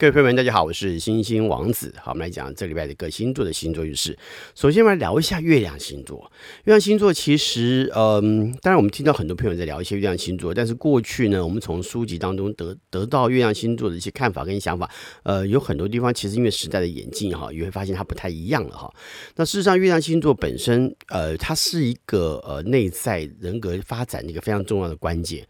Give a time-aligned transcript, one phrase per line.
[0.00, 1.92] 各位朋友们，大家好，我是星星王子。
[2.00, 4.16] 好，我们来讲这礼拜的各星座的星座运势。
[4.54, 6.30] 首先，我们来聊一下月亮星座。
[6.66, 14.88] 月亮星座其实，嗯，当然我们听到很多朋友在聊一些月亮星座，但是过去呢，我们从书籍当中得得到月亮星座的一些看法跟想法，
[15.24, 18.88] 呃，有很多地方其实因为时代的演进哈，也会发现它不太一样了哈。
[19.34, 25.44] 那事实上，月亮星座本身，呃，它是一个呃内在人格发展的一个非常重要的关键。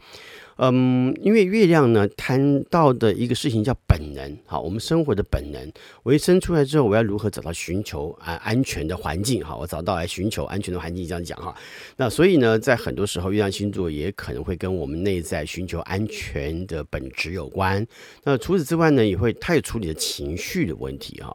[0.60, 5.72] 嗯，因为月亮呢，谈到的一个事情叫本能，好，我们生活的本能。
[6.02, 9.40] 我一生出来之后，我要如何找到寻求啊安全的环境？
[9.44, 11.54] 哈，我找到来寻求安全的环境，这样讲哈。
[11.96, 17.86] 那所以呢，在很多时候，月亮星座也可能会跟我们内在寻求安全的本质有关。
[18.24, 21.32] 那除此之外呢，也会它也处理了情绪的问题哈。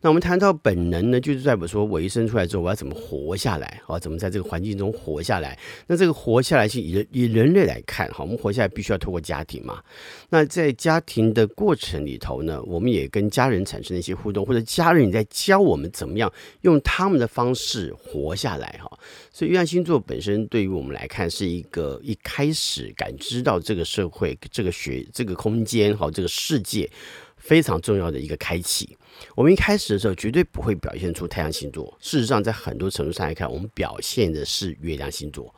[0.00, 3.80] 那我们谈到本能呢，就是代表说我一生出来之后，我要怎么活下来？
[3.86, 5.56] 啊，怎么在这个环境中活下来？
[5.86, 9.82] 那这个活下来是以人以人类来看，哈，我们活下必须要透过家庭嘛？
[10.30, 18.98] 那在家庭的过程里头呢，我们也跟家人产生了一些互动，或者家人也在教我们怎么样用他们的方式活下来哈。
[19.32, 26.90] 所以月亮星座本身对于我们来看是一个一开始感知到这个社会、这个学、这个空间哈、这个世界
[27.36, 28.96] 非常重要的一个开启。
[29.36, 35.54] 我们一开始的时候绝对不会表现出太阳星座，事实上在很多程度上来看，我们表现的是月亮星座。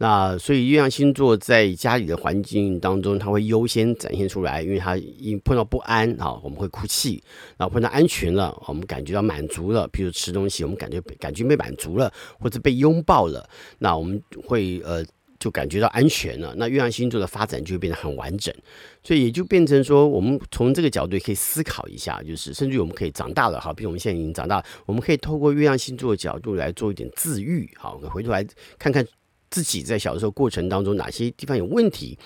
[0.00, 7.20] 那所以月亮星座在家里的环境当中，它会优先展现出来，因为它一碰到不安啊，我们会哭泣；
[7.56, 15.04] 然后碰到安全了，我们感觉到满足了，比如吃东西，我们感觉感觉被满足了，或者被拥抱了，那我们会呃
[15.40, 16.54] 就感觉到安全了。
[16.56, 18.54] 那月亮星座的发展就会变得很完整，
[19.02, 28.46] 所以也就变成说，我们从这个角度可以思考一下，就是甚至于我们可以长大了，好，比如我们现在已经长大，我们可以透过月亮星座的角度来做一点自愈，好，回头来
[28.78, 29.04] 看看。
[29.50, 32.18] 自己在小时候过程当中哪些地方有问题，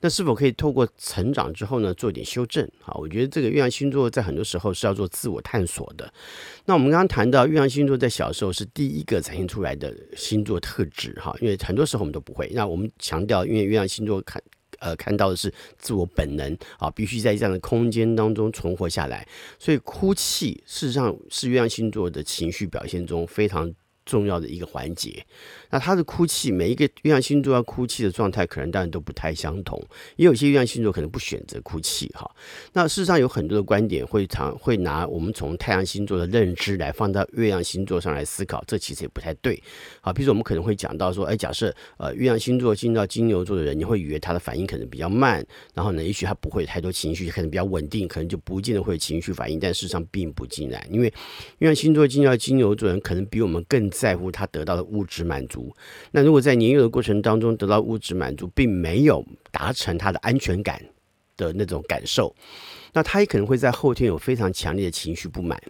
[0.00, 2.66] 那是否可以透过成长之后呢做一点修正？
[2.80, 6.12] 好，我觉得这个月亮星座在很多时候是要做自我探索的。
[6.64, 12.50] 那我们刚刚谈到月亮星座在小时候是第一个展现出来的星座特质哈，因为很多时候我们都不会。
[12.54, 14.42] 那我们强调，因为月亮星座看
[14.78, 23.70] 呃看到的是自我本能啊，必须在这样的空间当中存活下来，所以哭泣事实上是月亮星座的情绪表现中非常
[24.06, 25.24] 重要的一个环节，
[25.70, 29.80] 那他的哭泣，每一个月亮星座要哭泣的状态，可能当然都不太相同。
[30.16, 32.28] 也有些月亮星座可能不选择哭泣，哈。
[32.72, 39.62] 那事实上有很多的观点会常会拿我们从太阳星座的认知来放到月亮星座上来思考，这其实也不太对。
[40.00, 45.44] 好，比如说我们可能会讲到说，哎，假设呃月亮星座进入到金牛座的人，你会以为他的反应可能比较慢，
[45.74, 49.60] 然后呢，也许他不会有太多情绪，可能比较稳定，可能就不见得会有情绪反应。
[49.60, 51.06] 但事实上并不尽然，因为
[51.58, 53.89] 月亮星座进入到金牛座的人，可能比我们更。
[53.90, 55.74] 在乎他得到的物质满足，
[56.12, 60.82] 那如果在年幼的过程当中得到物质满足，并没有达成他的安全感
[61.36, 62.34] 的那种感受，
[62.92, 65.60] 那他也可能会在后天有非常强烈的情绪不满。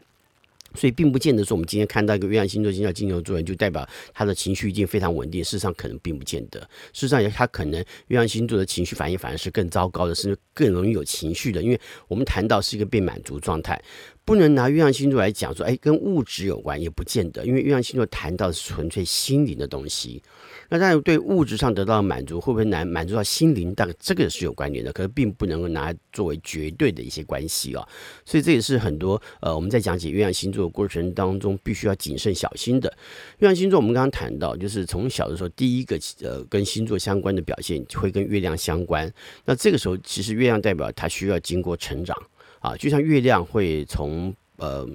[0.77, 5.43] 所以并不见得说我们今天看到一个月亮星座进到金牛座人，就代表他的情绪已经非常稳定。
[5.43, 6.61] 事实上可能并不见得，
[6.93, 11.61] 事实上他可能月亮星座的情绪反应反而是更糟糕的，是更容易有情绪的。
[11.61, 13.83] 因为我们谈到是一个被满足状态。
[14.25, 20.23] 不能拿月亮星座来讲说，哎，跟物质有关，也不见得，因为月亮星座谈到是纯粹心灵的东西。
[20.69, 23.75] 那当然对物质上得到满足，会不会难满足到心灵？
[23.75, 27.85] 但这个是有关联的，可是并不能够拿作为绝对的一些关系啊。
[28.25, 32.89] 所以这也是很多呃，我们在讲解月亮星座的过程当中，必须要谨慎小心的。
[33.39, 39.13] 月亮星座我们刚刚谈到，就是从小的时候第一个呃跟星座相关的表现会跟月亮相关。
[39.45, 42.17] 那这个时候其实月亮代表它需要经过成长。
[42.61, 44.87] 啊，就像月亮会从呃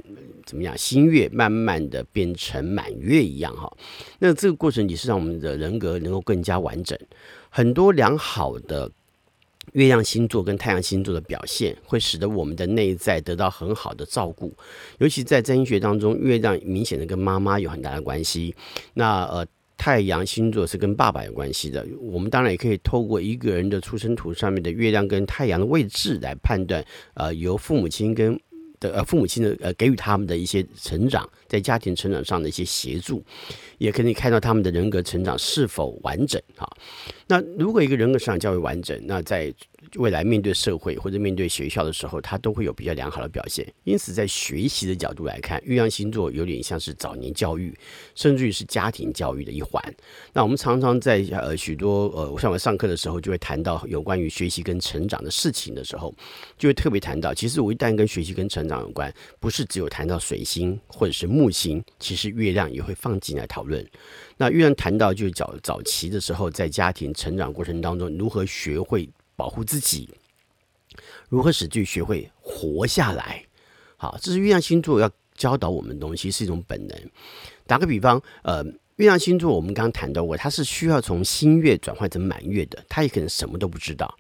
[0.46, 3.76] 怎么样新月慢慢的变成满月一样哈，
[4.20, 6.98] 那这个过程也是让我们的人格能够更加完整。
[7.50, 8.90] 很多良好的
[9.74, 14.54] 月亮星座跟太阳星座的表现，会使得我们的内在得到很好的照顾。
[15.00, 18.56] 尤其在占星学当中，月亮明显的跟妈妈有很大的关系。
[18.94, 19.46] 那呃。
[19.78, 28.40] 太阳星座是跟爸爸有关系的，我们当然也可以透过一个人的出生图上面的月亮跟太阳的位置来判断，呃，由父母亲跟
[28.80, 33.24] 的呃父母亲的呃给予他们的一些成长，在家庭成长上的一些协助，
[33.78, 36.70] 也可以看到他们的人格成长是否完整哈。
[37.28, 39.54] 那如果一个人格成长较为完整，那在
[39.98, 43.66] 未来面对社会或者面对学校的时候，他都会有比较良好的表现。
[43.84, 47.74] 因此，在学习的角度来看，月亮星座有点像是早年教育，
[48.16, 49.82] 甚至于是家庭教育的一环。
[50.34, 56.14] 那我们常常在呃许多呃像我上课的时候，就会谈到有关于学习跟成长的事情的时候，
[56.58, 63.86] 就会特别谈到，其实我一旦跟学习跟成长有关，不是只有谈到水星或者是木星，其实月亮也会放进来讨论。
[64.38, 70.10] 那月亮谈到就是早早期的时候，在家庭成长过程当中，如何学会保护自己，
[71.30, 73.44] 如何使自己学会活下来。
[73.98, 76.98] 好，这是月亮星座要教导我们的东西，是一种本能。
[77.66, 78.64] 打个比方，呃，
[78.98, 84.14] 月亮星座我们刚谈到过，它是需要从新月转换成满月的，它也可能什么都不知道。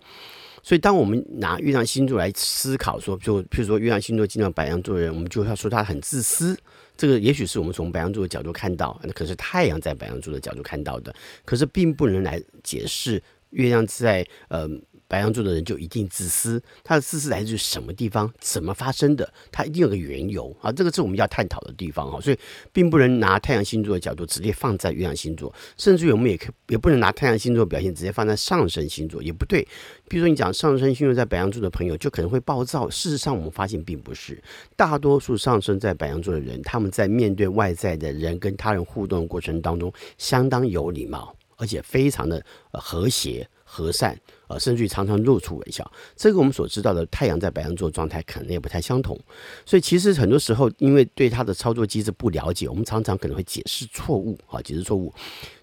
[0.64, 6.58] 所以，当我们拿月亮星座来思考，说，就譬如说月亮星座进到白羊座的人，我们就要说他很自私。
[6.98, 11.14] 这个也许是我们从白羊座的角度看到，可是太阳在白羊座的角度看到的，
[11.44, 13.22] 可是并不能来解释
[13.52, 14.68] 月亮在呃。
[15.08, 18.32] 白羊座的人就一定自私，他的自私来自于什么地方？
[18.40, 19.32] 怎么发生的？
[19.52, 20.72] 他一定有个缘由啊！
[20.72, 22.40] 这个是我们要探讨的地方哈，所以
[22.74, 29.68] 并不能拿太阳星座的角度直接放在月亮星座，甚至于我们也可也不能拿太阳星座表现直接放在上升星座，也不对。
[30.08, 34.42] 比如说你讲上升星座在白羊座的朋友就可能会暴躁，事实上我们发现并不是，
[34.76, 44.20] 大多数上升在白羊座的人，他们在面对外在的人跟他人互动的过程当中，相当有礼貌，而且非常的和谐和善。
[44.48, 49.20] 呃，甚至于常常露出微笑，这个我们所知道的太阳在白羊座状态可能也不太相同，
[49.66, 55.14] 所以其实很多时候因为对它的操作机制不了解，我们常常可能会解释错误啊，解释错误。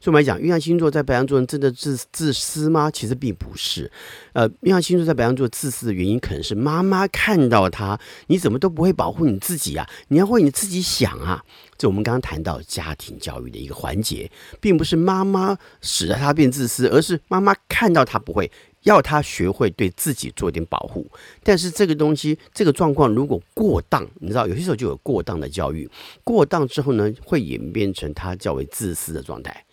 [0.02, 2.90] 所以我们讲，月亮星座在白羊座人真的自自私吗？
[2.90, 3.88] 其实并不是。
[4.32, 7.96] 呃，月亮星座在白羊座自私的原因，可能是妈妈看到他，
[8.26, 9.88] 你怎么都不会保护你自己啊？
[10.08, 11.44] 你要为你自己想啊！
[11.78, 14.28] 这我们刚刚谈到家庭教育的一个环节，
[14.60, 18.50] 并不是妈妈使得他变自私，而是妈妈看到他不会。
[18.82, 21.08] 要他学会对自己做点保护，
[21.44, 25.88] 但是这个东西，这个状况如果过当，你知道，有些时候就有过当的教育，
[26.24, 29.64] 过当之后呢，会演变成他较为自私的状态。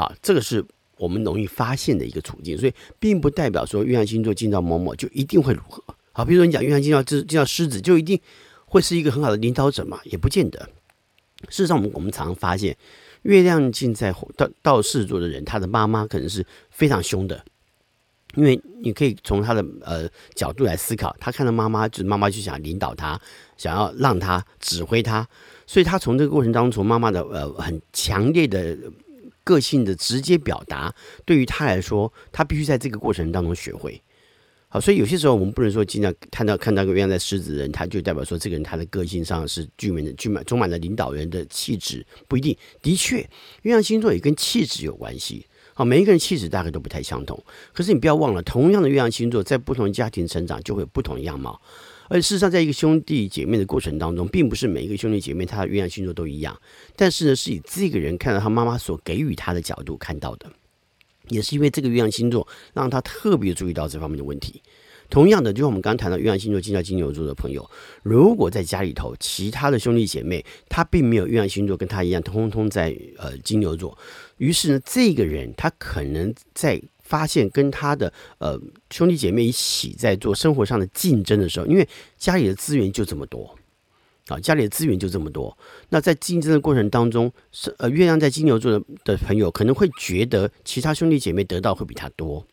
[0.00, 0.64] 好，这个是
[0.96, 5.84] 我们容易发现的一个处境，所以并不代表说月亮星座进到某某就一定会如何。
[6.12, 8.18] 好，比如说你讲月亮进到进进到狮子，就一定
[8.64, 10.00] 会是一个很好的领导者嘛？
[10.04, 10.58] 也不见得。
[11.50, 12.74] 事实上，我们我们常常发现，
[13.24, 17.44] 月亮进在到到狮子座的人，他的妈妈可能是非常凶的。
[18.36, 23.20] 因为你可以从他的呃角度来思考，他看到妈妈，就是妈妈就想领导他，
[23.58, 25.28] 想要让他指挥他，
[25.66, 28.78] 所以他从这个过程当中，从妈妈的呃很强烈的
[29.44, 30.94] 个性的直接表达，
[31.24, 34.02] 对于他来说，他必须在这个过程当中学会。
[34.72, 42.56] 好，所以有些时候我们不能说，经常看到看到个月亮在狮子人，他就代表说这个人他的个性上是具满的具满充满了领导人的气质，不一定。
[42.80, 43.16] 的确，
[43.62, 45.44] 月亮星座也跟气质有关系。
[45.74, 47.42] 好，每一个人气质大概都不太相同，
[47.72, 51.60] 可是你不要忘了，同样的月亮星座，在不同家庭成长就会有不同样貌。
[52.10, 56.60] 而事实上，在一个兄弟姐妹的过程当中，并不是每一个兄弟姐妹他的月亮星座都一样，
[56.96, 60.50] 但是呢，是以这个人看到他妈妈所给予他的角度看到的，
[61.28, 64.60] 也是因为这个月亮星座让他特别注意到这方面的问题。
[65.08, 67.68] 同样的，就像我们刚谈到月亮星座进到金牛座的朋友，
[68.02, 73.96] 如果在家里头其他的兄弟姐妹他并没有月亮星座跟他一样，通通在呃金牛座，
[74.38, 76.80] 于是呢，这个人他可能在
[77.10, 78.56] 发现跟他的呃
[78.90, 81.86] 兄弟姐妹一起在做生活上的竞争的时候，因为
[82.16, 83.58] 家里的资源就这么多
[84.28, 85.58] 啊，家里的资源就这么多，
[85.88, 92.46] 那在竞争的过程当中，是呃月亮在金牛座的的朋友可能会觉得其他兄弟姐妹得到会比他多。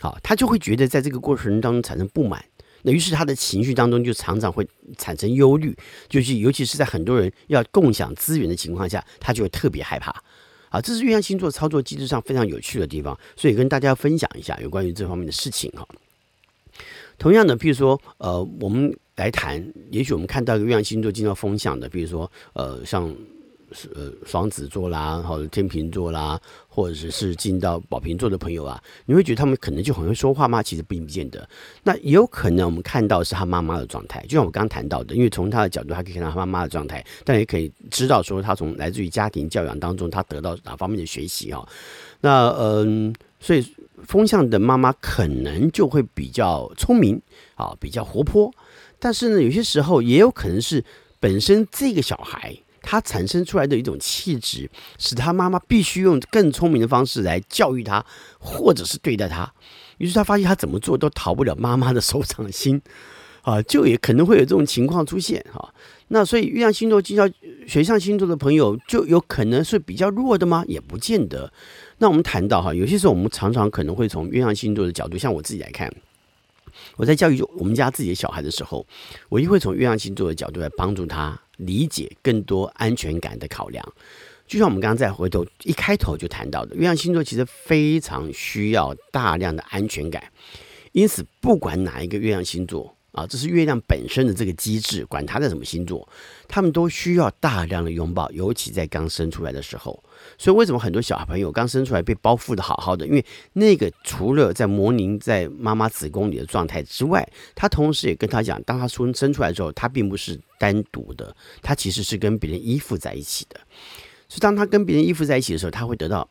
[0.00, 2.42] 好，他就会觉得在这个过程当中产生不满，
[2.82, 4.66] 那于是他的情绪当中就常常会
[4.96, 5.76] 产生忧虑，
[6.08, 10.24] 就是尤其是在很多人要共享资源的情况下，他就会特别害怕。
[10.70, 15.86] 啊，这是月亮星座操作机制上非常有趣的地方，所以跟大家分享一下有关于这方面的事情哈。
[17.18, 23.14] 同样的，譬如说，呃，我们来谈，也许我们看到一个月亮星座进到风向的，比如说，呃，像。
[23.94, 30.62] 呃，双子座啦，或者天秤座啦，或者是进到宝瓶座的朋友啊，你会觉得他们可能就很会说话吗？
[30.62, 31.46] 其实并不见得。
[31.82, 41.68] 那也有可能我们看到是他妈妈的状态，就像我刚刚谈到的，因为从他的角度，他可以看到他妈妈的状态，但也可以知道说他从来自于家庭教养当中，他得到哪方面的学习哈。
[42.20, 43.62] 那嗯，所以
[44.04, 47.20] 风象的妈妈可能就会比较聪明
[47.54, 48.50] 啊，比较活泼，
[48.98, 50.82] 但是呢，有些时候也有可能是
[51.20, 52.56] 本身这个小孩。
[52.90, 54.66] 他产生出来的一种气质，
[54.96, 58.02] 使他妈妈必须用更聪明的方式来教育他，
[58.38, 59.52] 或者是对待他。
[59.98, 62.80] 于是他发现他怎么做都逃不了妈妈的手掌心，
[63.44, 65.74] 啊，就也可能会有这种情况出现哈。
[66.08, 67.28] 那所以月亮星座、进到
[67.66, 70.64] 水象星座的朋友，就有可能是比较弱的吗？
[70.66, 71.52] 也不见得。
[71.98, 75.94] 那我们谈到哈，有些时候我们常常可能会从月亮星座的角度，像我自己来看，
[76.96, 78.86] 我在教育我们家自己的小孩的时候，
[79.28, 81.38] 我也会从月亮星座的角度来帮助他。
[81.58, 83.84] 理解更多安全感的考量，
[84.46, 90.32] 就像我们刚刚在回头一开头就谈到的，月亮星座其实非常需要大量的安全感，
[90.92, 96.08] 因此不管哪一个月亮星座啊，这是月亮本身的这个机制，管他在什么星座，
[96.46, 100.00] 他们都需要大量的拥抱，尤其在刚生出来的时候。
[100.36, 103.04] 所以为什么很多小朋友刚生出来被包覆的好好的？
[103.06, 113.58] 因为那个除了在模拟在妈妈子宫里的状态之外，他同时也跟他讲，当他出生出来之后，他并不是单独的，他其实是跟别人依附在一起的。
[114.28, 116.28] 所以当他跟别人依附在一起的时候，他会得到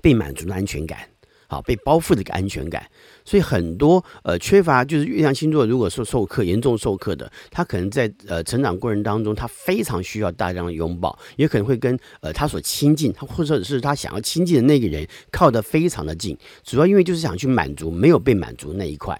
[0.00, 1.08] 被满足的安全感。
[1.48, 2.84] 啊，被包覆的一个安全感，
[3.24, 19.18] 所以很多呃缺乏就是月亮星座，如果说授课严重授课的，他可能在呃成长过程当中，他非常需要大量的拥抱，也可能会跟呃他所亲近，他或者是他想要亲近的那个人靠得非常的近，主要因为就是想去满足没有被满足那一块。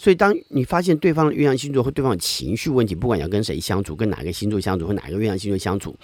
[0.00, 5.94] 所以，当你发现对方的月亮星座或对方的情绪问题，不管要跟谁相处，跟哪个星座相处，或哪个月亮星座相处，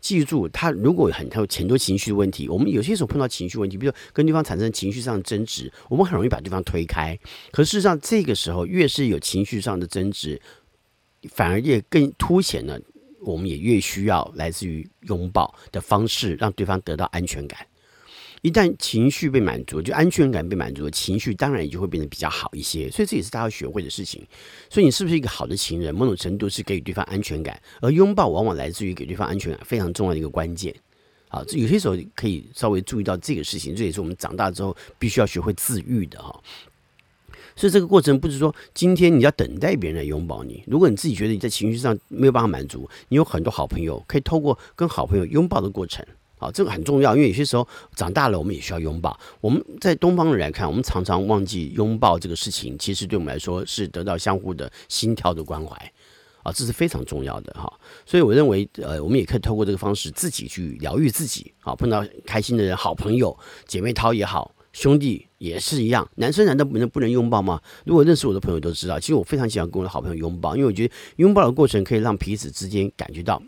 [0.00, 7.18] 记住，他如果很他有很多情绪问题，我们有些时候碰到情绪问题，比如说跟对方产生情绪上的争执，我们很容易把对方推开。
[7.50, 10.40] 可事实上，这个时候越是有情绪上的争执，
[11.30, 12.80] 反而也更凸显了，
[13.22, 17.66] 我们也越需要来自于拥抱的方式，让对方得到安全感。
[18.42, 22.90] 一旦情绪被满足，就安全感被满足，情绪当然也就会变得比较好一些。
[22.90, 24.26] 所以这也是大家要学会的事情。
[24.70, 30.74] 所以你是不是一个好的情人，某种程度是给予对方安全感，而拥抱往往来自于给对方安全感非常重要的一个关键。
[31.28, 36.40] 好，这有些时候可以稍微注意到这个事情，这也是我们长大之后必须要学会自愈的哈。
[37.54, 46.02] 所以这个过程不是说今天你要等待别人来拥抱你，如果你自己觉得你在情绪上没有办法满足，你有很多好朋友可以透过跟好朋友拥抱的过程。
[46.40, 49.20] 好，这个很重要，因为有些时候长大了，我们也需要拥抱。
[49.42, 55.76] 我们在东方人来看，我们常常忘记拥抱这个事情，其实对我们来说是得到相互的心跳的关怀
[56.42, 57.70] 啊，这是非常重要的哈。
[58.06, 61.52] 所以我认为，呃，我们也可以透过这个方式自己去疗愈自己。
[61.60, 66.08] 啊，碰到开心的人、好朋友、姐妹淘也好，兄弟也是一样。
[66.14, 67.60] 男生难道不能不能拥抱吗？
[67.84, 73.42] 如果认识我的朋友都知道，其实我非常喜欢跟我的好朋友拥抱，因为我觉得拥抱的过程可以让彼此之间感觉到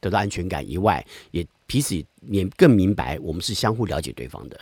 [0.00, 1.44] 得到安全感以外，也。
[1.74, 2.00] 彼此
[2.30, 4.56] 也更明白，我们是相互了解对方的，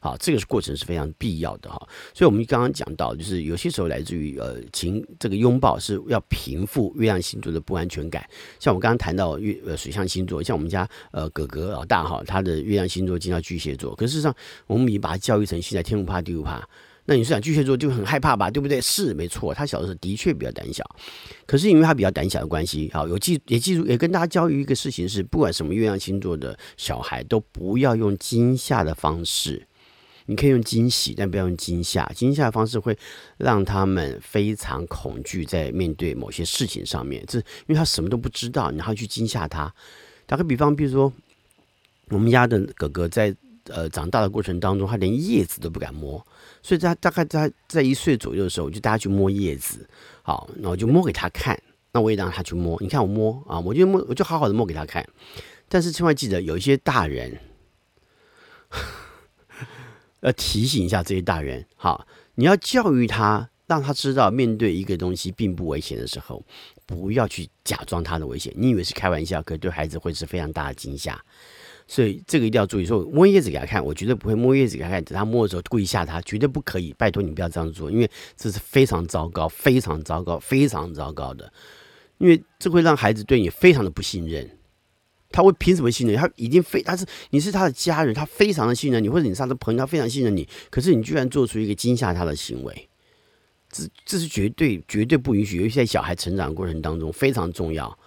[0.00, 1.88] 好，这个是过程是非常必要的哈。
[2.12, 8.28] 所以，我们刚刚讲到，就是有些时候来自于呃情这个拥抱是要平复月亮星座的不安全感。
[8.60, 14.34] 像我刚刚谈到月呃水象星座，像我们家呃哥哥老大哈，他的月亮星座进到巨蟹座，可事实上
[14.66, 16.68] 我们也把他教育成现在天不怕地不怕。
[17.10, 18.78] 那你是讲巨蟹座就很害怕吧，对不对？
[18.82, 20.84] 是没错，他小的时候的确比较胆小，
[21.46, 29.66] 可是因为他比较胆小的关系，好，有记也记住也跟大家教育一个事情是，不管什么月亮星座的小孩都不要用惊吓的方式，
[30.26, 32.04] 你可以用惊喜，但不要用惊吓。
[32.14, 32.94] 惊吓的方式会
[33.38, 39.74] 让他们非常恐惧，在面对某些事情上面，这因为他什么都不知道，你还去惊吓他。
[40.26, 41.10] 打个比方，比如说
[42.10, 43.34] 我们家的哥哥在。
[43.70, 46.26] 呃，长大的过程当中，他连叶子都不敢摸，
[46.62, 49.88] 所以在大概在在一岁左右的时候，我就带他去摸叶子，
[50.22, 51.60] 好，那我就摸给他看，
[51.92, 55.06] 那我也让他去摸，你看我摸啊，我就摸，我就好好的摸给他看，
[55.68, 57.38] 但是千万记得，有一些大人
[60.20, 66.44] 要提醒一下这些大人，好，你要教育他，让他知道面对一个东西并不危险的时候，
[66.84, 71.22] 不要去假装他的危险，你以为是开玩笑，可对孩子会是非常大的惊吓。
[71.90, 75.02] 所以这个一定要注意，说摸叶子给他看，我绝对不会摸叶子给他看。
[75.02, 76.94] 等他摸的时候，故意吓他，绝对不可以。
[76.98, 81.50] 拜托你不要这样做，因为这是非常糟糕、非常糟糕、非常糟糕的。
[82.18, 84.48] 因为这会让孩子对你非常的不信任。
[85.30, 86.16] 他会凭什么信任？
[86.16, 90.46] 他已经非他是你是他的家人，他非常的信任你，或者你是他的朋友，他非常信任你。
[90.70, 92.88] 可是你居然做出一个惊吓他的行为，
[93.70, 95.56] 这这是绝对绝对不允许。
[95.56, 97.98] 尤其在小孩成长过程当中，非常重要。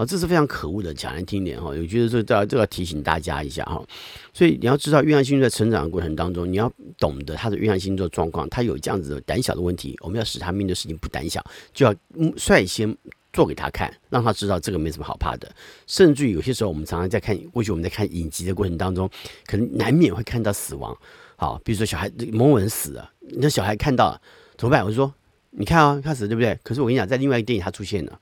[0.00, 3.84] 啊，这是非常可恶的，讲难听点哈，我觉得这这这要提醒大家一下哈。
[4.32, 11.94] 所以你要知道，月亮星座在成长的过程当中，你要懂得他的月亮星座状况，他有这样子的胆小的问题，我们要使他面对事情不胆小，就要
[12.34, 12.96] 率先
[13.30, 15.54] 做给他看，让他知道这个没什么好怕的。
[15.86, 19.06] 甚至有些时候，我们常常在看，过去我们在看影集的过程当中，
[19.44, 20.96] 可能难免会看到死亡。
[21.36, 24.18] 好，比如说小孩某某人死了，那小孩看到了
[24.56, 24.82] 怎么办？
[24.82, 25.12] 我就说，
[25.50, 26.58] 你看啊，他死了对不对？
[26.62, 28.18] 可是我跟你讲，在另外一个电影他出现了。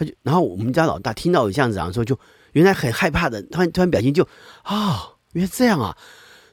[0.00, 2.18] 他就，然后我们家老大听到有这样子讲的时候，就
[2.52, 4.26] 原来很害怕的，突然突然表情就
[4.62, 5.94] 啊、原来这样啊。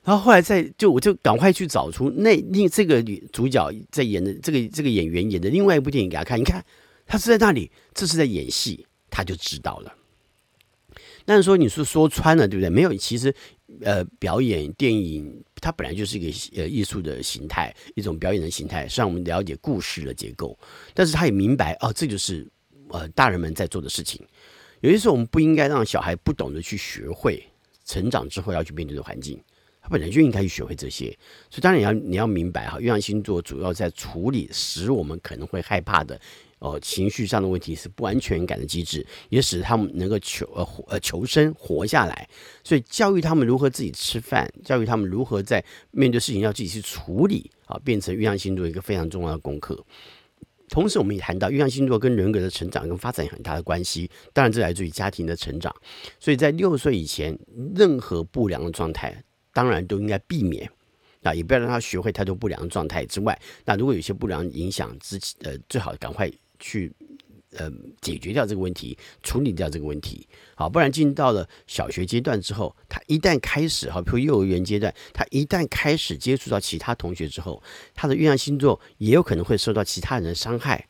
[0.03, 6.61] 然后后来再就我就赶快去找出那另这个女主角在演的这个这个演员演的另外一部电影给他看，你看
[7.05, 9.93] 他是在那里，这是在演戏，他就知道了。
[11.23, 12.69] 但是说你是说穿了对不对？
[12.69, 13.33] 没有，其实
[13.81, 20.57] 呃，表演电影它本来就是一个呃艺术的形态，一种表演的形态，是让我们了解故事的结构。
[20.93, 22.45] 但是他也明白哦，这就是。
[22.89, 24.25] 呃，大人们在做的事情，
[24.81, 27.43] 有些时候我们不应该让小孩不懂得去学会
[27.85, 29.41] 成长之后要去面对的环境。
[29.81, 31.05] 他本来就应该去学会这些。
[31.49, 36.19] 所以当然你要你要明白哈，月亮星座主要在处理使我们可能会害怕的。
[36.59, 42.27] 哦，情绪上的问题是不安全感的机制，也使他们能够求呃呃求生活下来。
[42.63, 49.85] 所以教育他们如何自己吃饭，教育他们如何在面对事情要自己去处理啊，变成月亮星座一个非常重要的功课。
[50.69, 54.09] 同时，我们也谈到月亮星座跟人格的成长跟发展有很大的关系。
[54.33, 55.73] 当然，这来自于家庭的成长。
[56.19, 57.37] 所以在六岁以前，
[57.75, 60.69] 任何不良的状态，当然都应该避免。
[61.23, 66.31] 啊，也不要让他学会太多不良状态之外，那如果有些不良影响之呃，最好赶快。
[66.59, 66.91] 去
[67.57, 67.71] 呃
[68.01, 77.61] 解决掉这个问题，处理掉这个问题，好，不然进到了小学阶段之后，他一旦开始哈，比如幼儿园阶段，他一旦开始接触到其他同学之后，
[77.93, 80.87] 他的月亮星座也有可能会受到其他人的伤害，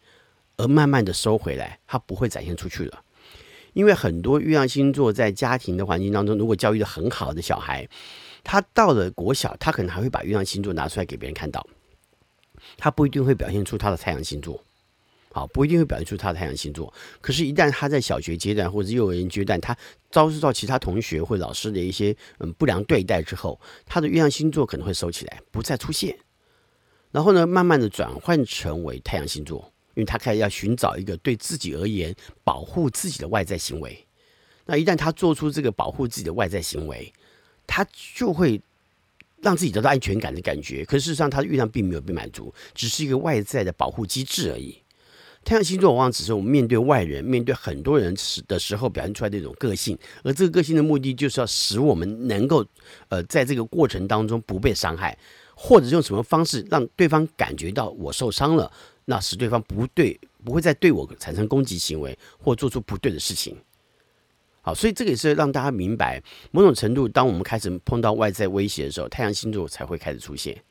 [0.57, 3.03] 而慢慢的收回来，他不会展现出去了。
[3.73, 7.87] 因为很多月亮星座在家庭的环境当中，如果教育的很好的小孩，
[8.43, 11.65] 他到了国小，他可能还会把月亮星座拿出来给别人看到，
[12.75, 14.63] 他不一定会表现出他的太阳星座。
[15.37, 16.91] 啊，不一定会表现出他的太阳星座。
[17.21, 19.77] 可是，一旦他在小学阶段或者幼儿园阶段，他
[20.09, 26.17] 遭受到其他同学或老师的一些嗯不良对待之后，他的月亮星座可能会收起来，不再出现。
[27.11, 34.05] 然后呢，慢慢的转换成为太阳星座，因为他开始要寻找一个对自己而言保护自己的外在行为。
[34.65, 37.13] 那一旦他做出这个保护自己的外在行为，
[37.65, 38.59] 他就会
[39.41, 40.83] 让自己得到安全感的感觉。
[40.83, 44.77] 可事实上，他的月亮并没有被满足，只是一个外在的保护机制而已。
[45.47, 52.65] 太阳星座往往只是我们面对外人、面对很多人时的时候表现出来的一种个性，而这个个性的目的就是要使我们能够，
[53.07, 55.17] 呃，在这个过程当中不被伤害，
[55.55, 58.69] 或者用什么方式让对方感觉到我受伤了，
[59.05, 63.55] 那使对方不对，不会再对我产生攻击行为或做出不对的事情。
[64.61, 70.61] 好，所以这个也是让大家明白，某种程度，当我们开始碰到外在威胁的时候，太阳星座才会开始出现。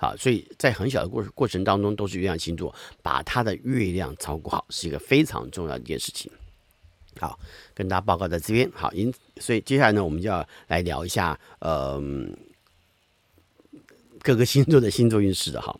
[0.00, 6.32] 好，所以在很小的过过程当中，都是月亮星座把他的月亮照顾好，是一个非常重要的一件事情。
[7.18, 7.38] 好，
[7.74, 8.70] 跟大家报告在这边。
[8.72, 12.02] 好，因所以接下来呢，我们就要来聊一下，呃，
[14.22, 15.78] 各个星座的星座运势的哈。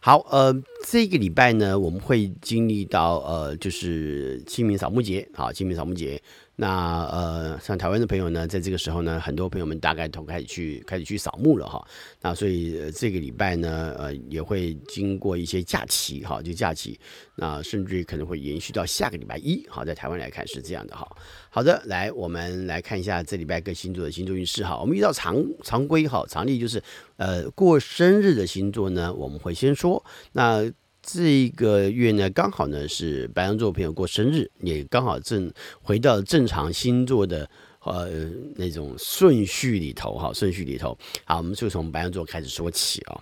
[0.00, 0.52] 好，呃，
[0.88, 5.28] 这个礼拜呢，我们会经历到呃，就是清明扫墓节。
[5.32, 6.20] 好，清明扫墓节。
[6.60, 11.82] 那呃，像台湾的朋友呢，在这个时候呢，很多朋友们大概都开始去开始去扫墓了哈。
[12.20, 17.00] 那所以这个礼拜呢，呃，也会经过一些假期哈，就假期，
[17.34, 19.66] 那甚至于可能会延续到下个礼拜一。
[19.70, 21.08] 好，在台湾来看是这样的哈。
[21.48, 24.78] 好的，来我们来看一下这礼拜各星座的星座运势哈。
[24.78, 26.82] 我们遇到常常规哈，常例就是
[27.16, 30.70] 呃过生日的星座呢，我们会先说那。
[31.12, 37.50] 这一个月呢，刚好呢是白羊座朋友过生日，也刚好正回到正常星座的
[37.84, 40.96] 呃那种顺序里头哈，顺序里头。
[41.24, 43.20] 好，我们就从白羊座开始说起啊。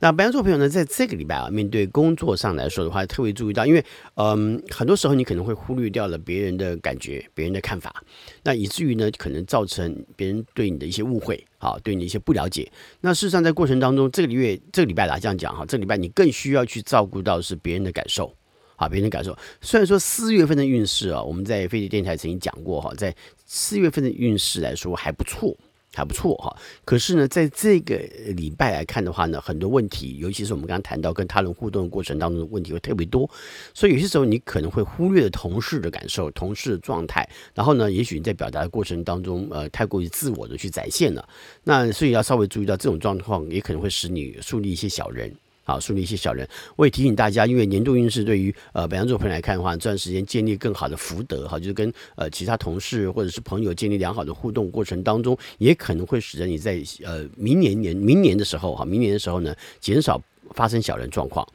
[0.00, 3.82] 那白羊座朋友呢，在这个礼拜啊，面对工作上来说的话，特别注意到，因为
[4.16, 8.04] 嗯，很多时候你可能会忽略掉了别人的感觉、别人的看法，
[8.42, 12.70] 那以至于呢，可能造成别人对你的一些误会，好，对你的一些不了解。
[13.00, 18.34] 那事实上，在过程当中，这个月、这个礼拜来这样讲哈，这个礼拜你更需要去照顾到是别人的感受，
[18.76, 19.36] 好，别人感受。
[19.60, 23.14] 虽然说四月份的运势啊，我们在飞碟电台曾经讲过哈，在
[23.46, 25.56] 四月份的运势来说还不错。
[25.96, 26.52] 还不错哈，
[26.84, 27.94] 可是呢，在这个
[28.34, 33.30] 礼拜来看的话呢，很多问题，尤其是我们刚刚谈到跟他人互动的过程当中的问题会特别多，
[33.72, 41.24] 所以有些时候你可能会忽略同事的感受、同事的状态，然后呢，也许你在表达的过程当中，呃，太过于自我的去展现了，
[41.62, 45.32] 那所以要稍微注意到这种状况，也可能会使你树立一些小人。
[45.64, 46.48] 好，树立一些小人。
[46.76, 60.22] 我也提醒大家，因为年度运势对于呃白羊座朋友来看的话，这段时间建立更好的福德，哈，就是跟呃其他同事或者是朋友建立良好的互动过程当中，也可能会使得你在呃明年年明年的时候，哈，明年的时候呢，减少。
[60.52, 61.46] 发生小人状况，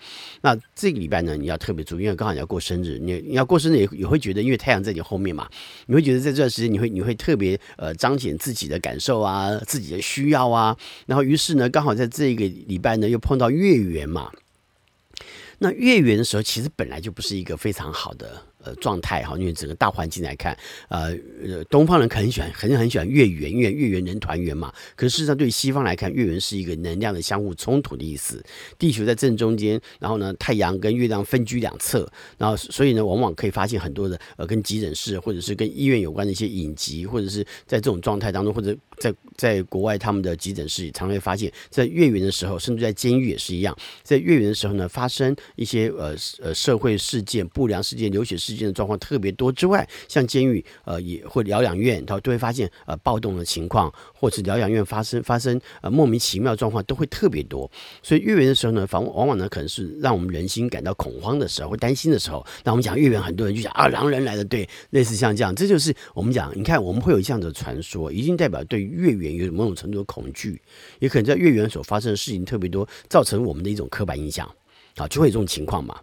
[0.41, 5.49] 那这个礼拜呢，你要特别注意，因为刚好你要过生日，你你要过生日也也会觉得，因为太阳在你后面嘛，
[5.85, 10.75] 你会觉得在这段时间你会你会特别呃彰显自己的感受啊，自己的需要啊，
[11.05, 14.31] 然后于是呢，刚好在这个礼拜呢又碰到月圆嘛，
[15.59, 18.48] 那月圆的时候其实本来就不是一个非常好的。
[18.61, 20.57] 呃，状态哈，因为整个大环境来看，
[20.89, 24.73] 呃呃，东方人可很喜欢，很很喜欢月圆，因为月圆人团圆嘛。
[24.97, 28.43] 可是事实上，对于西方来看，月圆是一个能量的相互冲突的意思。
[28.77, 32.05] 地球在正中间，然后呢，太阳跟月亮分居两侧，
[32.37, 48.58] 然后所以呢，往往可以发现很多的呃，跟急诊室或者是跟医院有关的一些隐疾，或者是在这种状态当中，或者在在国外他们的急诊室，常会发现，在月圆的时候，甚至在监狱也是一样，在月圆的时候呢，发生一些呃呃社会事件、不良事件、流血事件。
[48.59, 57.69] 件的状况特别多之外，像监狱呃也或疗养院，他都会发现呃暴动的情况，或是疗养院发生发生呃莫名其妙状况都会特别多。
[58.03, 62.45] 所以月圆的时候呢，往往往呢可能是让我们人心感到恐慌的时候，或担心的时候。
[62.63, 70.61] 那我们讲月圆，很多人就讲啊狼人来了，对，类似像这样，这就是我们讲，你看我们会有这样的传说，一定代表对月圆有某种程度的恐惧，
[70.99, 74.49] 也可能在月圆所发生的事情特别多，造成我们的一种刻板印象。
[74.95, 75.97] 啊，就会有这种情况嘛。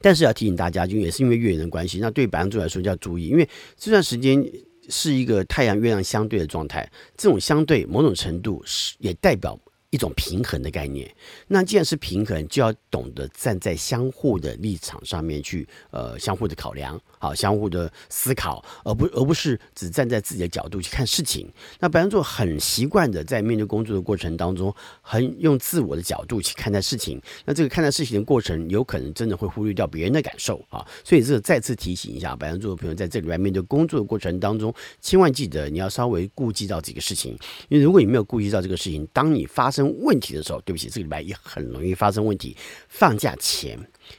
[0.00, 4.44] 但是要提醒大家，就也是因为月圆的关系，那对白羊座来说就要注意，因为这段时间
[4.88, 9.58] 是一个太阳月亮相对的状态，这种相对某种程度是也代表
[9.90, 11.12] 一种平衡的概念。
[11.48, 17.00] 那既然是平衡，就要懂得站在相互的立场上面去，呃，相互的考量。
[17.26, 21.50] 好，相互的思考，而不而不是只站在自己的角度去看事情。
[21.80, 27.20] 那白羊座很习惯的在面对工作的过程当中，很用自我的角度去看待事情。
[27.44, 30.86] 那这个看待事情的过程，有可能真的会忽略掉别人的感受啊。
[31.02, 37.36] 所以这个再次提醒一下白羊座的朋友，在这里边面对工作的过程当中，千万记得你要稍微顾及到这个事情。
[37.68, 42.56] 因为如果你没有顾及到这个事情，当你发生问题的时候，对不起，这个礼拜也很容易发生问题。
[42.88, 43.76] 放假前。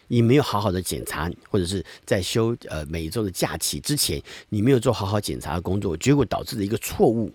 [0.07, 7.31] 你没有好好的检查，或者是在休呃每一周的假期之前，你没有做好好检查的工作，结果导致了一个错误。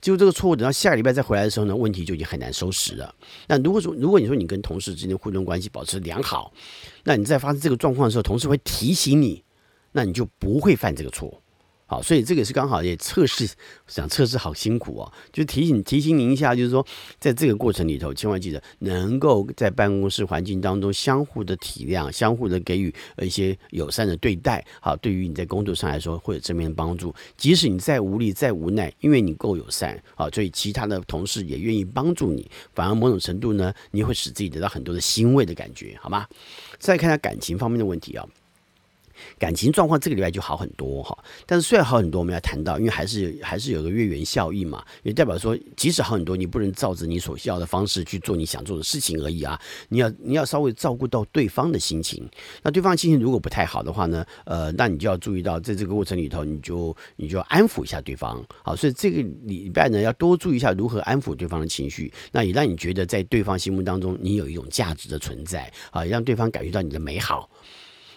[0.00, 3.12] 结果这个错误等到下个礼拜再回来的时候呢，问题就已经很难收拾了。
[3.48, 6.52] 那如果说如果你说你跟同事之间互动关系保持良好，
[7.04, 9.42] 那你在发生这个状况的时候，同事会提醒你，
[9.92, 11.42] 那你就不会犯这个错。
[11.88, 13.48] 好，所以这个是刚好也测试，
[13.86, 16.84] 想测试好辛苦哦，就提醒提醒您一下，就是说，
[17.20, 24.64] 在这个过程里头，千万记得能够在办公室环境当中相互的体谅，相互的给予一些友善的对待。
[24.80, 27.14] 好，对于你在工作上来说会有正面的帮助。
[27.36, 36.26] 即使你再无力、再无奈，因为你够友善，好，所以其他的同事也愿意帮助你，反而某种程度呢，你会使自己得到很多的欣慰的感觉，好吗？
[36.80, 38.26] 再看下感情方面的问题啊。
[39.38, 52.28] 感情状况这个礼拜就好很多哈，但是虽然好很多，我们要谈到，因为还是还是有个月圆效应嘛，也代表说，即使好很多，你不能照着你所需要的方式去做你想做的事情而已啊，你要你要稍微照顾到对方的心情。
[52.62, 58.44] 那对方心情如果不太好的话呢，呃，那你就要注意到，在这个过程里头，你就你就要安抚一下对方。
[58.62, 67.48] 好，所以这个礼拜呢，要多注意一下如何安抚对方的情绪，那也让你觉得在对方心目当中，你有一种价值的存在啊，让对方感觉到你的美好。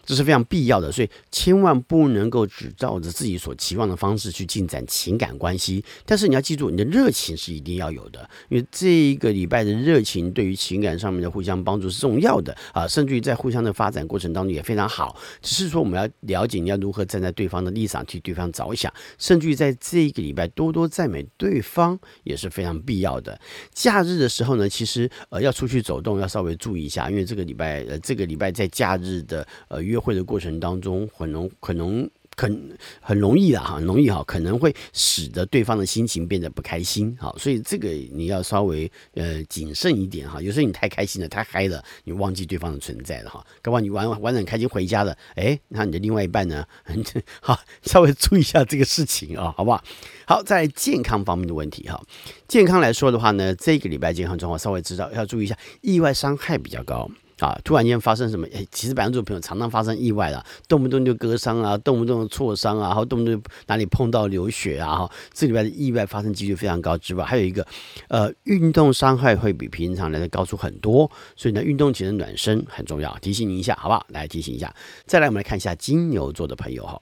[0.09, 5.85] 这是非常必要的，所以千万不能够只照着自己所期望的方式去进展情感关系。
[6.03, 15.15] 但是你要记住，你的热情是一定要有的，因为这一个礼拜的热情对于情感上面的互相帮助是重要的啊，甚至于在互相的发展过程当中也非常好。
[15.43, 23.39] 只是说我们要了解你要如何站在对方的立场替对方着想，甚至于在这一个礼拜多多赞美对方也是非常必要的。
[23.75, 40.41] 假日的时候呢，其实呃要出去走动要稍微注意一下，因为这个礼拜呃这个礼拜在假日的呃约会的过程当中，很容可能很很容易啦，哈，很容易哈，可能会使得对方的心情变得不开心，好，所以这个你要稍微呃谨慎一点哈。
[40.41, 43.45] 有时候你太开心了，太嗨了，你忘记对方的存在了哈。
[43.61, 46.65] 刚刚你玩玩得很开心回家了，哎，那你的另外一半呢？
[47.41, 49.83] 好，稍微注意一下这个事情啊，好不好？
[50.25, 52.01] 好，在健康方面的问题哈，
[52.47, 57.11] 健康来说的话呢，这个礼拜健康状况稍微知道要注意一下，意外伤害比较高。
[57.39, 57.59] 啊！
[57.63, 58.47] 突然间发生什么？
[58.53, 67.65] 哎，其实白羊座朋友常常发生意外了，动不动就割伤啊，动不动挫伤啊，然后动不动哪里碰到流血啊，哈，这里边的意外发生几率非常高之外，还有一个，
[68.09, 74.05] 呃，运动伤害会比平常来的高出很多，所以呢，运动前的暖身很重要，提醒你一下，好不好？
[74.09, 74.73] 来提醒一下。
[75.05, 77.01] 再来，我们来看一下金牛座的朋友哈。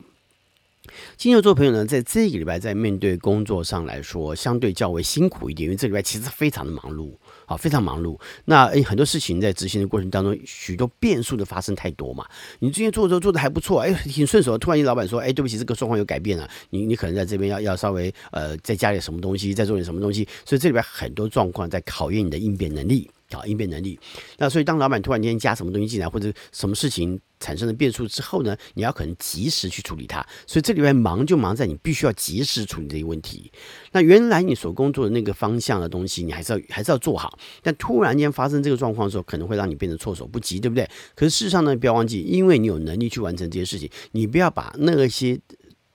[1.17, 7.11] 金牛座朋友呢，在这个礼拜在面对工作上来说，相对较为辛苦一点，因为这礼拜其实非常的忙碌。
[7.47, 8.19] 好，非常忙碌。
[8.43, 12.25] 那诶，很多事情在执行的过程当中，许多变数的发生太多嘛。
[12.59, 14.57] 你之前做的时候做的还不错，哎，挺顺手。
[14.57, 20.27] 突然间老板说，哎，对不起，这个状况有改变了，你你可能在这边要要稍微呃再加点什么东西，再做点什么东西。
[20.45, 23.09] 所以这里边很多状况在考验你的应变能力。
[23.31, 23.99] 好，应变能力。
[24.37, 30.25] 那所以，当老板突然间加什么东西进来，或者什么事情产生了变数之后呢，你要可能及时去处理它。
[30.45, 33.51] 所以这里边忙就忙在你必须要及时处理这些问题。
[33.91, 37.37] 那原来你所工作的那个方向的东西，你还是要还是要做好。
[37.61, 40.89] 但突然间发生这个状况的时候，可能会让你变得措手不及，对不对？
[41.13, 45.37] 可是事实上呢，不要忘记，因为你有能力去完成这些事情，你不要把那些。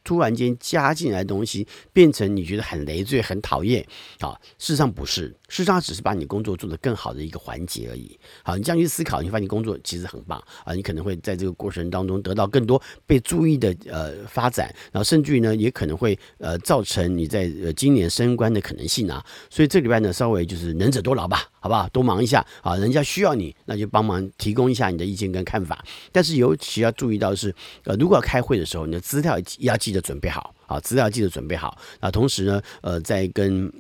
[0.05, 3.87] 突然间加进来的东西变成你觉得很累赘、很讨厌
[4.21, 4.39] 啊？
[4.59, 8.19] 事实上不是，事实上只是把你工作做得更好的一个环节而已。
[8.43, 10.75] 好，你这样去思考，你发现你工作其实很棒啊！
[10.75, 19.25] 你可能会在这个过程当中得到更多被注意的呃发展，然后甚至于呢，也可能会呃造成你在呃今年升官的可能性啊。
[19.51, 21.52] 所以这礼拜呢，稍微就是能者多劳吧。
[21.63, 21.89] 好不好？
[21.91, 25.83] 多忙一下啊，人家需要你，那就帮忙提供一下你的意见跟看法。
[26.11, 31.79] 但是尤其要注意到是，呃，如果要开会的时候，你的资料要记得准备好啊，资料记得准备好。
[32.01, 33.73] 那同时呢，呃，在跟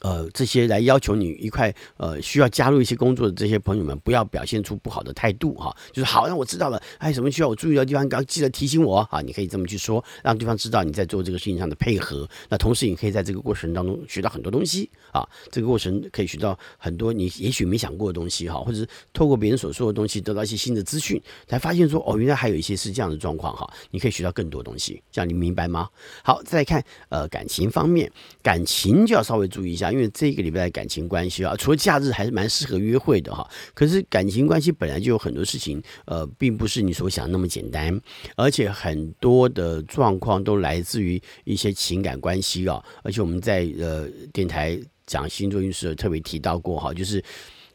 [0.00, 12.28] 呃，这些来要求你一块呃需要加入一些工作的这些朋友们，不要表现出不好的态度哈，就是好，那我知道了，还有什么需要我注意的地方，刚记得提醒我啊，你可以这么去说，让对方知道你在做这个事情上的配合。
[12.50, 25.88] 那同时，你可以在这个过程当中学到很多东西啊，这个过程可以学到很多你也许没想过的东西哈，或者是透过别人所说的东西得到一些新的资讯，才发现说哦，原来还有一些是这样的状况哈，你可以学到更多东西，这样你明白吗？
[26.22, 28.08] 好，再看呃感情方面，
[28.40, 30.76] 感情就要稍微注意一下，因为这个礼拜的。
[30.76, 33.48] 感情关系啊，除了假日还是蛮适合约会的哈。
[33.72, 37.98] 可是感情关系本来就有很多事情，呃，并不是你所想那么简单，
[38.36, 42.84] 而且很多的状况都来自于一些情感关系啊。
[43.02, 47.22] 而且我们在呃电台讲星座运势特别提到过哈，就是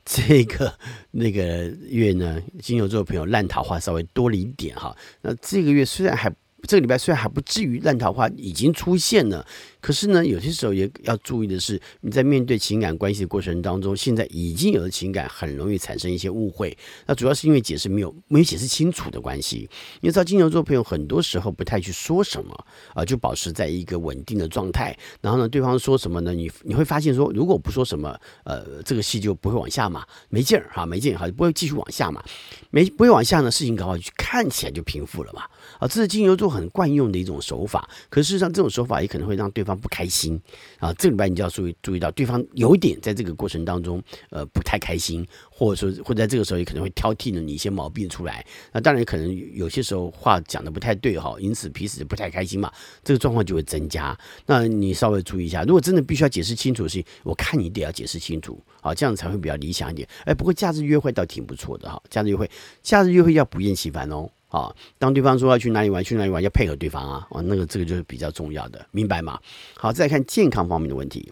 [0.03, 0.73] 这个
[1.11, 4.95] 那个月呢，金牛座的朋友烂桃花稍微多了一点哈。
[5.21, 6.33] 那这个月虽然还
[6.67, 9.45] 这个礼拜虽然还不至于烂桃花已经出现了。
[9.79, 16.77] 可是呢，有些时候也要注意的是，你在面对情感关系的过程当中，现在已经有的情感，很容易产生一些误会。
[17.07, 19.67] 那主要是因为解释没有没有解释清楚的关系。
[20.01, 22.53] 你知道金牛座朋友很多时候不太去说什么
[22.93, 24.95] 啊，就保持在一个稳定的状态。
[25.19, 26.31] 然后呢，对方说什么呢？
[26.31, 32.23] 你你会发现说，如果不说什么，呃，这个戏就不会往下嘛，没劲儿哈，没劲哈，不会继续往下嘛，
[32.69, 35.41] 没不会往下呢，事情搞好就看起来就平复了嘛。
[35.81, 37.89] 啊，这是金牛座很惯用的一种手法。
[38.09, 39.71] 可事实上，这种手法也可能会让对方。
[39.81, 40.39] 不开心
[40.77, 40.93] 啊！
[40.93, 48.45] 这个礼拜你就要注意注意到对方有点在这个过程当中，呃，不太开心，或者说，或者在这个时候也可能会挑剔了你一些毛病出来。
[48.71, 52.71] 那当然可能有些时候话讲的不太对哈，因此彼此不太开心嘛，
[53.03, 54.15] 这个状况就会增加。
[54.45, 60.07] 那你稍微注意一下，如果真的必须要解释清楚的事情，我看你得要解释清楚啊，这样才会比较理想一点。
[60.25, 62.49] 哎，不过假日约会倒挺不错的哈，假日约会，
[62.83, 64.29] 假日约会要不厌其烦哦。
[64.51, 69.39] 啊，当对方说要去哪里玩，去哪里玩，要配合对方啊，哦，那个这个就是比较重要的，明白吗？
[69.77, 71.31] 好，再看健康方面的问题。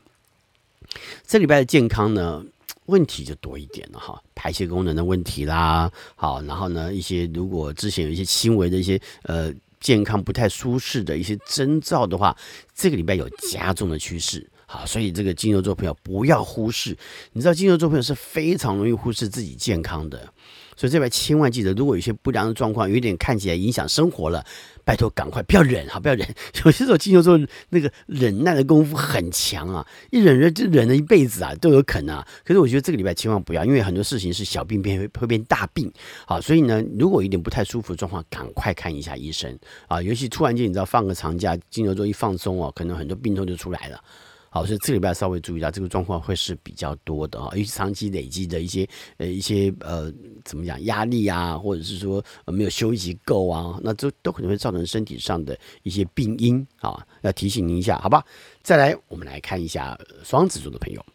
[1.27, 2.41] 这礼拜的健康呢，
[2.85, 12.35] 问题就多一点了哈，排泄功能的问题啦，好，然后呢，一些如果之前有一些轻微的一些呃健康不太舒适的一些征兆的话，
[12.73, 14.49] 这个礼拜有加重的趋势。
[14.65, 16.97] 好，所以这个金牛座朋友不要忽视，
[17.33, 20.31] 你知道金牛座朋友是非常容易忽视自己健康的。
[20.79, 24.41] 所以这边千万记得，如果有些不良的状况，有点看起来影响生活了，
[24.85, 26.25] 拜托赶快不要忍哈，不要忍。
[26.63, 27.37] 有些时候金牛座
[27.67, 32.25] 那个忍耐的功夫很强啊，一忍忍就忍了一辈子啊，都有可能啊。
[32.45, 35.91] 可是我觉得这个礼拜千万不要，因为很多事情是小病变会会变大病。
[36.25, 40.01] 啊，所以呢，如果有点不太舒服的状况，赶快看一下医生啊。
[40.01, 44.01] 尤其突然间你知道放个长假，金牛座一放松哦，可能很多病痛就出来了。
[44.49, 50.11] 好，所以这个礼拜稍微注意一下这个状况会是比较多的哈，因为长期累积的一些呃一些呃
[50.43, 58.25] 怎么讲压力啊，或者是说没有休息够啊，那这都可能会造成身体上的一些病因啊，要提醒您一下，好吧？
[58.63, 61.05] 再来，我们来看一下双子座的朋友，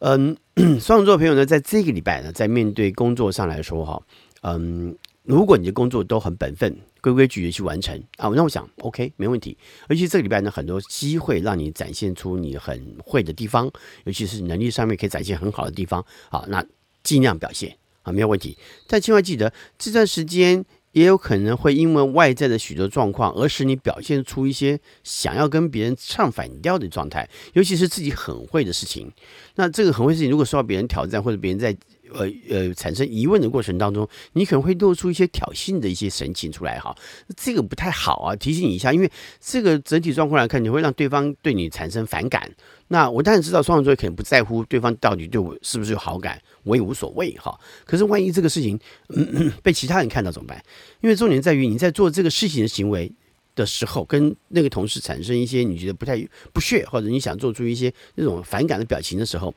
[0.00, 0.36] 嗯，
[0.80, 4.02] 双子座朋友呢，在这个礼拜呢，在面对工作上来说哈，
[4.42, 4.94] 嗯，
[5.24, 6.76] 如果你的工作都很本分。
[7.04, 9.54] 规规矩矩去完成啊，那我想 OK 没问题。
[9.88, 13.70] 而且这个礼拜呢，很多机会让你展现出你很会的地方，
[14.04, 16.02] 尤其是能力上面可以展现很好的地方。
[16.30, 16.64] 好，那
[17.02, 18.56] 尽量表现啊，没有问题。
[18.86, 29.12] 但千万记得，这段时间也有可能会因为外在的许多状况，而使你表现出一些想要跟别人唱反调的状态，尤其是自己很会的事情。
[29.56, 31.76] 那这个很会事情，如果受到别人挑战，或者别人在
[32.14, 36.96] 呃呃，产生疑问的过程当中，你可能会露出一些挑衅的一些神情出来哈，
[37.36, 42.50] 这个不太好啊，提醒你一下，因为这个整体状况来看，你会让对方对你产生反感。
[42.88, 47.58] 那我当然知道双鱼座可能不在乎对方到底对我是不是有好感，我也无所谓哈。
[47.84, 48.78] 可是万一这个事情
[49.62, 50.62] 被其他人看到怎么办？
[51.00, 53.10] 因为重点在于你在做这个事情的行为
[53.56, 56.22] 的时候，跟那个同事产生一些你觉得不太
[56.52, 59.54] 不屑，或者你想做出一些那种反感的表情的时候，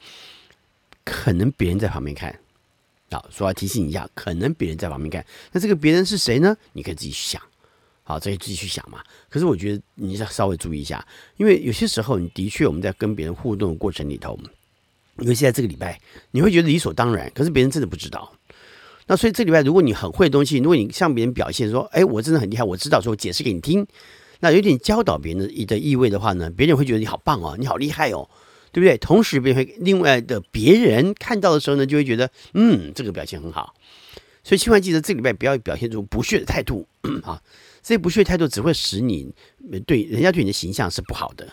[1.04, 2.34] 可能别人在旁边看。
[3.10, 6.56] 好，说要提醒一下，可能别人在旁边看，那这个别人是谁呢？
[6.74, 7.41] 你可以自己去想，
[8.04, 9.00] 好，自己自己去想嘛。
[9.30, 11.06] 可是我觉得你要稍微注意一下，
[11.38, 14.38] 因为有些时候你的确我们在跟别人互动的过程里头，
[15.20, 16.00] 尤其在这个礼拜，
[16.32, 18.32] 你会觉得理所当然，可是别人真的不知道。
[19.08, 23.88] 那所以这礼拜如果你很会的东西，如果你向别人表现说，哎，我真的很厉害，我知道，说我解释给你听，
[24.41, 28.30] 那有点教导别人的的意味的话呢，别人会觉得你好棒哦，你好厉害哦。
[28.72, 28.98] 对不对？
[28.98, 33.74] 同时，别人会另外的别人看到的时候呢，就会觉得，嗯，这个表现很好。
[34.44, 36.88] 所以，千万记得这礼拜不要表现出不屑的态度
[37.24, 37.42] 啊！
[37.84, 39.30] 这些不屑态度只会使你
[39.86, 41.48] 对人家对你的形象是不好的。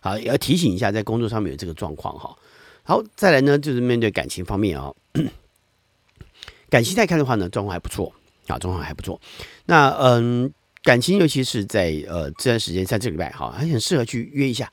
[0.00, 2.36] 好，也要提醒一下，在工作上面有这个状况哈。
[2.82, 4.96] 好，再来呢，就是面对感情方面啊、哦，
[6.68, 8.12] 感情来看的话呢，状况还不错
[8.48, 9.20] 啊，状况还不错。
[9.66, 14.72] 那嗯，感情尤其是在呃这段时间，在这个礼拜哈，还很适合去约一下，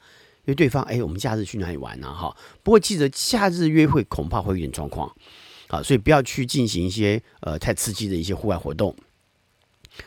[0.54, 0.84] 对方。
[0.84, 2.14] 哎，我们假日去哪里玩呢？
[2.14, 5.14] 哈，不过记得假日约会恐怕会有点状况
[5.68, 8.96] 啊，所以不要去进行一些呃太刺激的一些户外活动，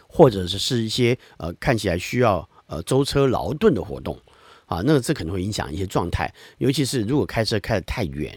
[0.06, 4.18] 或者是是一些呃看起来需要呃舟车劳顿的活动。
[4.66, 8.36] 啊，那这可能会影响一些状态，尤其是如果开车开得太远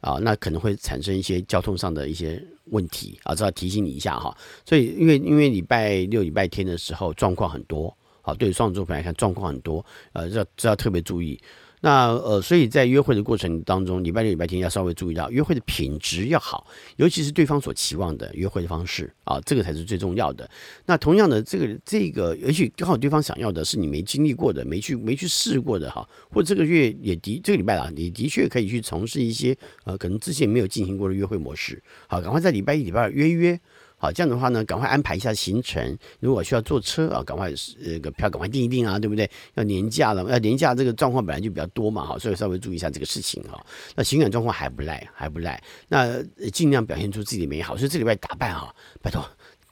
[0.00, 4.36] 啊，那可能会产生一些交通上的一些问题啊，这要提醒你一下哈。
[4.66, 7.96] 所以，因为因为礼拜六、礼拜天的时候状况很多，
[8.28, 11.40] 好，对双子座朋友来看状况很多，呃，这这要特别注意。
[11.80, 20.46] 那呃，所以在约会的过程当中，礼拜六、礼拜天要稍微注意到约会的品质要好，尤其是对方所期望的约会的方式啊，这个才是最重要的。
[20.84, 31.82] 那同样的，这个这个，也许刚好对方想要的是你没经历过的、没去没去试过的哈，或者这个月也的这个礼拜啊，你的确可以去从事一些呃，可能之前没有进行过的约会模式。
[32.08, 33.58] 好，赶快在礼拜一、礼拜二约一约。
[34.00, 35.98] 好，这样的话呢，赶快安排一下行程。
[36.20, 37.52] 如果需要坐车啊，赶快
[37.84, 39.28] 呃个票赶快订一订啊，对不对？
[39.54, 43.60] 要年假了，要年假这个状况本来就比较多嘛，哈，所以稍微注意一下这个事情哈。
[43.96, 47.76] 那情感状况还不赖，还不赖，那尽量表现出自己的美好。
[47.76, 49.28] 所以这礼拜打扮哈，拜托，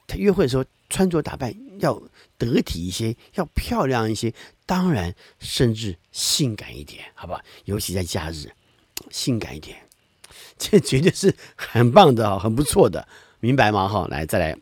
[0.09, 2.03] 他约会的时候穿着打扮要
[2.37, 4.35] 得体一些，要漂亮一些，
[4.67, 7.41] 当然甚至性感一点，好不好？
[7.67, 8.51] 尤其在假日，
[9.09, 9.77] 性感一点，
[10.59, 13.07] 这绝对是很棒的啊，很不错的。
[13.47, 13.87] 明白吗？
[13.87, 14.59] 哈，来再来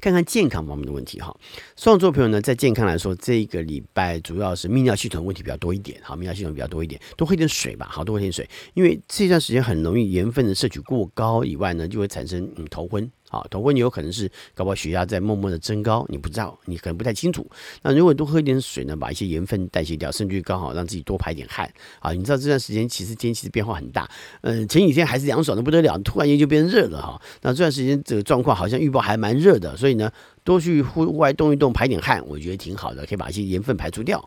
[0.00, 1.36] 看看健康方面的问题哈。
[1.76, 13.10] 双子座朋友呢，在健康来说，这个礼拜主要是泌尿系统问题比较多一点，好，泌尿系统比较多一点，多喝一点水吧，好，多喝点水，因为这段时间很容易盐分的摄取过高以外呢，就会产生嗯头昏。
[13.30, 17.46] 好，头昏你有可能是搞不好血压在默默的增高，你不知道，你可能不太清楚。
[17.82, 21.70] 那如果多喝一点水呢，把一些盐分代谢掉，甚至于刚好让自己多排点汗。
[22.00, 24.08] 啊，你知道这段时间其实天气的变化很大，
[24.40, 27.20] 嗯，前几天还是凉爽的不得了，突然间就变热了哈。
[27.42, 30.10] 那这段时间这个状况好像预报还蛮热的，所以呢，
[30.42, 34.18] 多去户外动一动，排点汗，我觉得挺好的，可以把一些盐分排除掉。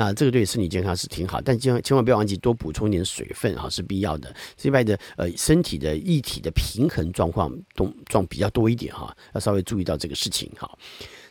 [0.00, 4.32] 那这个对身体健康是挺好，但千万千万不要忘记多补充一点水分啊，是必要的。
[4.62, 10.70] 另外的呃，身体的一体的平衡状况动状比较多一点哈，要稍微注意到这个事情哈。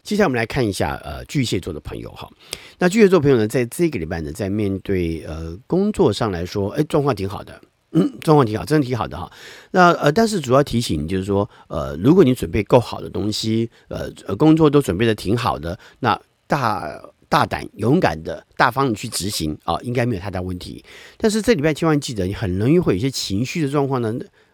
[0.04, 2.30] 接下来我们来看一下呃巨蟹座的朋友哈，
[2.78, 9.32] 那巨蟹座朋友呢，在这个礼拜呢，在面对呃工作上来说，哎，状况挺好的，嗯， 状况挺好，真的挺好的哈。
[9.72, 17.02] 那呃，但是主要提醒就是说，呃，如果你准备够好的东西，呃呃，工作都准备的挺好的，那大。
[17.30, 20.84] 大胆勇敢的大方的去执行啊，应该没有太大问题。
[21.18, 24.14] 但是这礼拜千万记得，你很容易会有一些情绪的状况呢，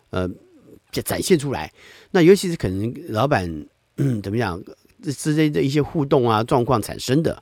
[0.10, 0.30] 呃，
[0.92, 1.72] 就展现出来。
[2.12, 3.66] 那尤其是可能老板，
[3.98, 4.62] 嗯，怎么讲？
[5.12, 7.42] 之间的一些互动啊状况产生的，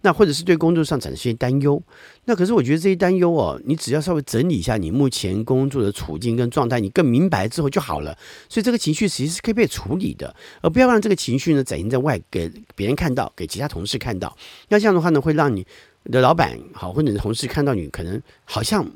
[0.00, 1.80] 那或者是对工作上产生一些担忧，
[2.24, 8.16] 那可是我觉得这些担忧哦，你只要稍微整理一下你目前工作的处境跟状态，你更明白之后就好了。
[8.48, 14.36] 所以这个情绪其实是可以被处理的，而不要让这个情绪呢展现在外，给别人看到，给其他同事看到。
[14.68, 15.66] 那这样的话呢，会让你
[16.04, 18.88] 的老板好或者你的同事看到你可能好像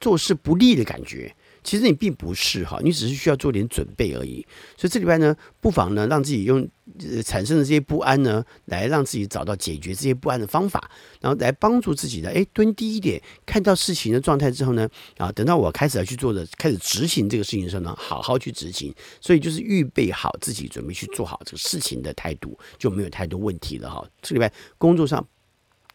[0.00, 1.34] 做事不利的感觉。
[1.66, 4.46] 其实你并不是哈，你只是需要做点准备而已。
[4.76, 6.66] 所以这礼拜呢，不妨呢，让自己用
[7.00, 10.88] 呃产生的这些不安呢，来让自己找到解决这些不安的方法，
[11.20, 12.30] 然后来帮助自己的。
[12.30, 18.94] 哎，蹲低一点，看到事情的状态之后呢，啊，等到我开始要去做的，开始执行这个事情的时候呢，好好去执行。
[19.20, 24.08] 所以就是预备好自己准备去做好这个事情的态度，就没有太多问题了哈。
[24.22, 25.26] 这礼拜工作上。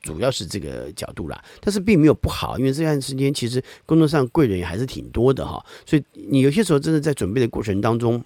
[0.01, 8.23] 主要是这个角度啦，但是并没有不好，因为这段时间其实工作上贵人也还是挺多的哈，所以你有些时候真的在准备的过程当中，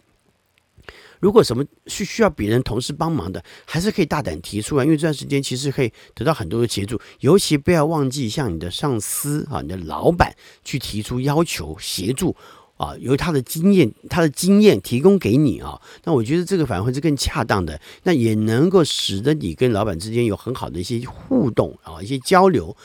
[1.20, 12.36] 如果什么是需要别人同事帮忙的，还是可以大胆提出来，因为这段时间其实可以得到很多的协助，尤其不要忘记向你的上司啊、你的老板去提出要求协助。
[12.78, 22.76] 啊，由他的经验，他的经验提供给你啊，那我觉得这个反而会是更恰当的，那也能够使得你跟老板之间有很好的一些互动啊，一些交流。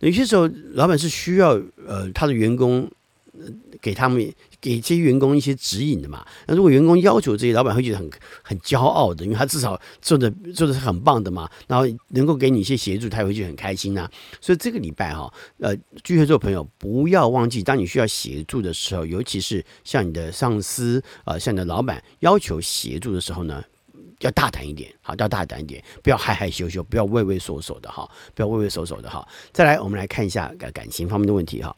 [0.00, 2.90] 有些时候，老板是需要呃他的员工。
[3.80, 6.26] 给他们给这些员工一些指引的嘛。
[6.46, 8.10] 那如果员工要求这些，老板会觉得很
[8.42, 11.48] 很骄傲的，因为他至少做的做的是很棒的嘛。
[11.66, 14.10] 然后能够给你一些协助，他也会觉得很开心呐、啊。
[14.40, 23.62] 所以这个礼拜哈，呃，巨蟹座朋友不要忘记，当你需要协助的时候，尤其是向你的上司、呃，向你的老板要求协助的时候呢，
[24.20, 29.26] 要大胆一点，好，要大胆一点，不要害害羞羞，不要畏畏缩缩的哈，不要畏畏缩缩的哈。
[29.52, 31.74] 再来，我们来看一下感感情方面的问题哈。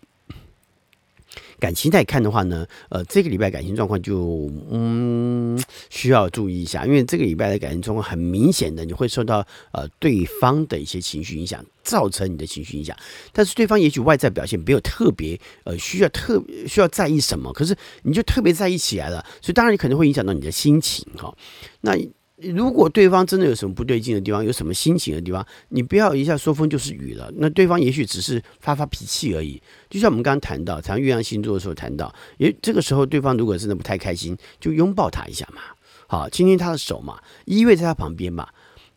[1.59, 12.97] 感情来看的话呢，呃，这个礼拜感情状况就嗯需要注意一下，因为这个礼拜的感情状况很明显的，你会受到呃对方的一些情绪影响，造成你的情绪影响。
[13.33, 21.35] 但是对方也许外在表现没有特别呃需要特需要在意什么，可是你就特别在意起来了，所以当然你可能会影响到你的心情哈、
[21.83, 21.97] 那。
[22.43, 27.31] 如果对方真的有什么不对劲的地方，有什么心情的地方，你不要一下说风就是雨了。
[27.37, 29.61] 那对方也许只是发发脾气而已。
[29.91, 35.61] 就像我们刚刚谈到谈月亮星座的时候谈到，也这个时候对方如果真的不太开心，就拥抱他一下嘛，
[36.07, 38.49] 好，亲亲他的手嘛，依偎在他旁边嘛，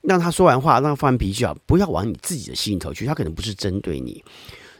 [0.01, 4.23] 让他说完话，让他发完脾气啊，不要往你自己的心里头去，他可能不是针对你。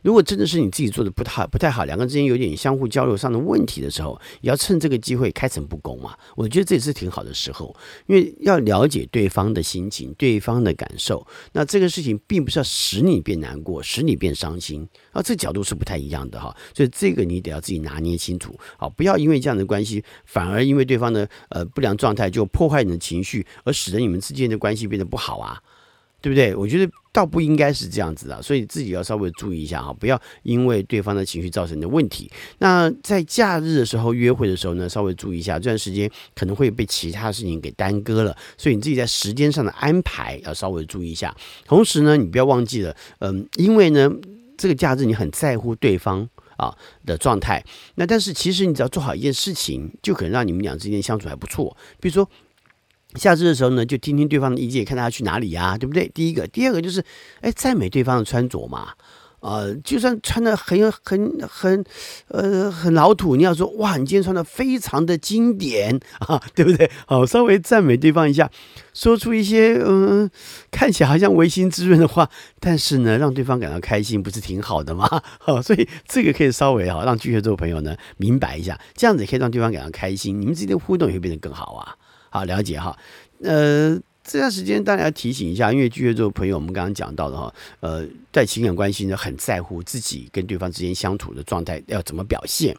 [0.03, 6.15] 如果真的是你自己做的不太不太好，两个人之间有点相互交流上的问题的时候，也要趁这个机会开诚布公嘛。
[6.35, 7.75] 我觉得这也是挺好的时候，
[8.05, 11.25] 因为要了解对方的心情、对方的感受。
[11.53, 16.55] 那这个事情并不是要使你变难过、使你变伤心啊，这角度是不太一样的哈。
[16.75, 25.61] 所以这个你得要自己拿捏清楚，啊，不要因为这样的关系，反而因为对方的呃不良状态就破坏你的情绪，而使得你们之间的关系变得不好啊。
[26.23, 26.55] 对不对？
[26.55, 32.31] 我觉得倒不应该是这样子的，所以自己要稍微注意一下哈，不要因为对方的情绪造成的问题。
[32.59, 41.35] 那在假日的时候约会的时候呢，稍微注意一下，这段时间可能会被其他事情给耽搁了，所以你自己在时间上的安排要稍微注意一下。
[41.65, 44.09] 同时呢，你不要忘记了，嗯，因为呢，
[44.57, 46.73] 这个假日你很在乎对方啊
[47.05, 47.61] 的状态，
[47.95, 52.25] 那但是其实你只要做好一件事情，就可能让你们俩之间相处还不错，比如说。
[53.15, 56.09] 下次的时候呢，就听听对方的意见，看他要去哪里呀，对不对？
[56.13, 57.03] 第一个，第二个就是，
[57.41, 58.89] 哎，赞美对方的穿着嘛，
[59.41, 61.83] 呃，就算穿的很有很很，
[62.29, 66.89] 呃，很老土，你要说哇，你今天穿的非常的经典 啊，对不对？
[67.05, 68.49] 好，稍微赞美对方一下，
[68.93, 70.29] 说出一些嗯，
[70.71, 75.07] 看起来好像违心滋润的话，但是呢，让对方感到开心，不是挺好的吗？
[75.39, 81.95] 好，所以这个可以稍微哈，让巨蟹座朋友呢明白一下，这样子可以让对方感到开心，你们之间的互动也会变得更好啊。
[82.33, 82.97] 好，了解哈，
[83.43, 92.75] 呃，这段时间当然要提醒一下，因为巨蟹座朋友，我们刚刚讲到的哈，呃，在情感关系呢，很在乎自己跟对方之间相处的状态要怎么表现，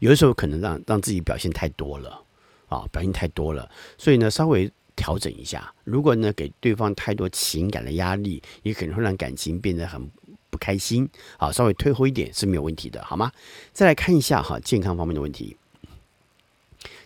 [0.00, 2.20] 有的时候可能让让自己表现太多了
[2.66, 5.72] 啊，表现太多了，所以呢，稍微调整一下。
[5.84, 10.04] 如果呢，给对方太多情感的压力，也可能会让感情变得很
[10.50, 11.08] 不开心。
[11.38, 13.30] 好，稍微退后一点是没有问题的，好吗？
[13.72, 15.56] 再来看一下哈，健康方面的问题。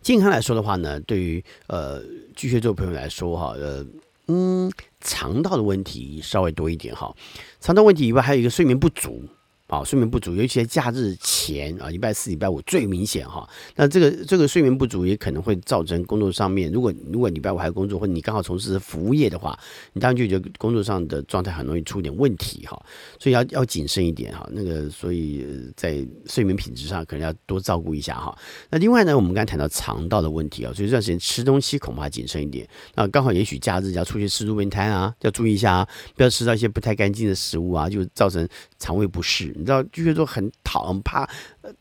[0.02, 2.02] 健康来说的话呢，对于呃
[2.34, 3.84] 巨蟹座朋友来说哈，呃
[4.28, 4.70] 嗯，
[5.00, 7.14] 肠道的问题稍微多一点哈。
[7.60, 9.24] 肠道问题以外，还有一个睡眠不足。
[9.70, 13.48] 好，睡眠不足，尤其在假日前啊，礼拜四、礼拜五最明显哈。
[13.76, 19.56] 那这个这个睡眠不足也可能会造成工作上面，如果如果礼拜五还工作，或者你刚好从事服务业的话，
[19.92, 22.76] 你当然就觉得工作上的状态很容易出点问题哈。
[23.20, 24.44] 所以要要谨慎一点哈。
[24.50, 25.46] 那个，所以
[25.76, 28.36] 在睡眠品质上可能要多照顾一下哈。
[28.70, 32.68] 那另外呢，我们刚才谈到肠道的问题啊，所以这段时间吃东西恐怕谨慎一点。
[32.96, 38.44] 那刚好也许假日要出去吃路边摊啊，要注意一下啊，不要吃到一些不太干净的食物啊，就造成
[38.76, 39.54] 肠胃不适。
[39.60, 41.28] 你知道巨蟹座很讨很怕，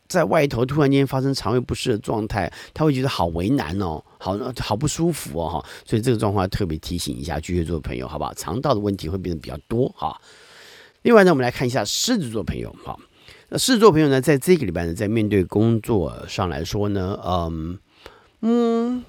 [0.06, 8.34] 在外头突然间发生肠胃不适的状态，他会觉得好为难哦，好好不舒服哦哈，所以这个状况要特别提醒一下巨蟹座朋友，好不好？
[8.34, 10.14] 肠道的问题会变得比较多哈。
[11.02, 12.94] 另外呢，我们来看一下狮子座朋友哈，
[13.48, 17.78] 那狮子座朋友呢，在这个礼拜呢，在面对工作上来说呢，嗯
[18.42, 19.02] 嗯，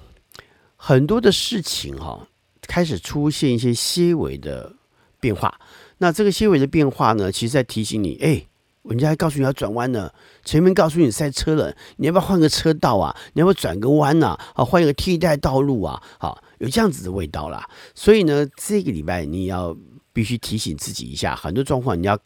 [0.76, 2.26] 很多的事情哈，
[2.66, 4.74] 开始出现一些些微的
[5.20, 5.60] 变化。
[5.98, 8.44] 那这个些微的变化呢，其实在提醒你，哎，
[8.84, 10.10] 人家还告诉你要转弯呢，
[10.44, 13.16] 前面告诉你塞车了，你要不要换个车道啊？
[13.34, 14.38] 你要不要转个弯呐？
[14.54, 16.02] 啊，换一个替代道路啊？
[16.18, 17.68] 好，有这样子的味道啦。
[17.94, 19.76] 所以呢，这个礼拜你要
[20.12, 22.18] 必须提醒自己一下，很多状况你要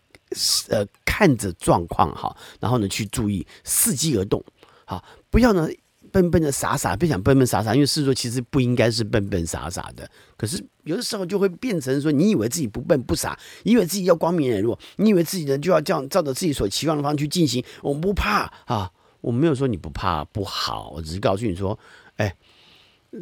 [0.71, 4.43] 呃看着状况哈，然后呢去注意，伺机而动，
[4.85, 5.69] 好，不要呢。
[6.17, 10.11] 笨笨的傻傻，别想笨笨傻傻，因为狮子座其实不应该是笨笨傻傻的。
[10.35, 17.63] 可是有的时候就会变成说，你以为自己不笨不傻，你以为自己要光明磊落，你以为自己呢就要这样照着自己所期望的方式去进行。
[17.83, 18.91] 我们不怕啊，
[19.21, 21.79] 我没有说你不怕不好，我只是告诉你说，
[22.17, 22.35] 哎，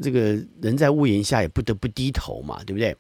[0.01, 2.97] 这个人在屋檐下也不得不低头嘛，对不对？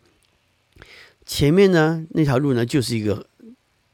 [1.24, 3.24] 前面呢那条路呢就是一个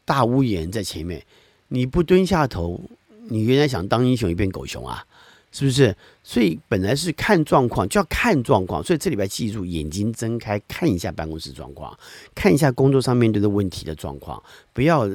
[0.07, 1.22] 大屋檐在前面，
[1.68, 2.80] 你不蹲下头，
[3.28, 5.05] 你原来想当英雄，也变狗熊啊。
[5.53, 5.96] 是不是？
[6.22, 8.82] 所以本来是看状况，就要看状况。
[8.82, 11.96] 所以这礼拜记住，眼睛睁开，看一下办公室状况，
[12.34, 14.40] 看一下工作上面对的问题的状况，
[14.72, 15.09] 不要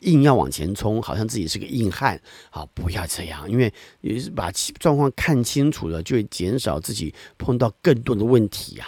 [0.00, 2.18] 硬要往前冲，好像自己是个硬汉。
[2.50, 8.86] 好，不要这样，因为也是把状况看清楚了，就会减少自己碰到更多的问题呀。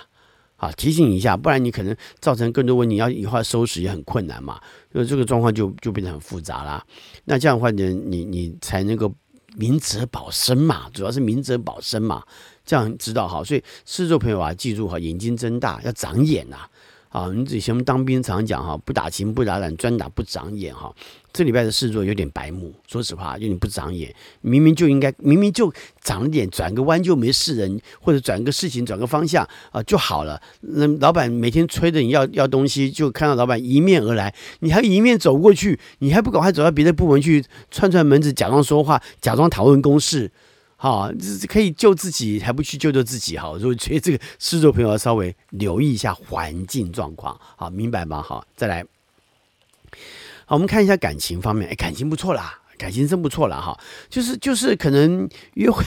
[0.57, 4.61] 啊，提醒一下，不然你可能造成更多问题，要以后要收拾也很困难嘛。
[4.93, 6.85] 那这个状况就就变得很复杂啦。
[7.25, 9.11] 那这样的话呢，你你才能够
[9.57, 12.23] 明哲保身嘛，主要是明哲保身嘛，
[12.65, 13.43] 这样知道哈。
[13.45, 16.57] 所以，狮子座朋友啊，记住哈，眼睛睁大，要长眼呐。
[16.57, 16.71] 啊，
[17.11, 20.95] 啊你以前当兵常讲哈，不打勤不打懒，专打不长眼哈。
[21.33, 24.15] 这礼拜的事做有点白目，说实话有点不长眼。
[24.41, 30.41] 明明就应该，明明就长一点，转个弯就没事人，或者转个事情，转个方向啊就好了。
[30.61, 40.31] 那老板每天催着你要要东西，就看到老板迎面而来，你还迎面走过去，你还不赶快走到别的部门去串串门子，假装说话，假装讨论公事。
[40.83, 43.37] 好，这可以救自己，还不去救救自己？
[43.37, 48.23] 哈，所以觉得这个狮子座朋友要稍微留意一下环境状况，好，明白吗？
[48.23, 48.83] 好，再来，
[50.47, 52.60] 好，我们看一下感情方面，哎，感情不错啦。
[52.81, 53.79] 感情真不错了哈，
[54.09, 55.85] 就是就是可能约会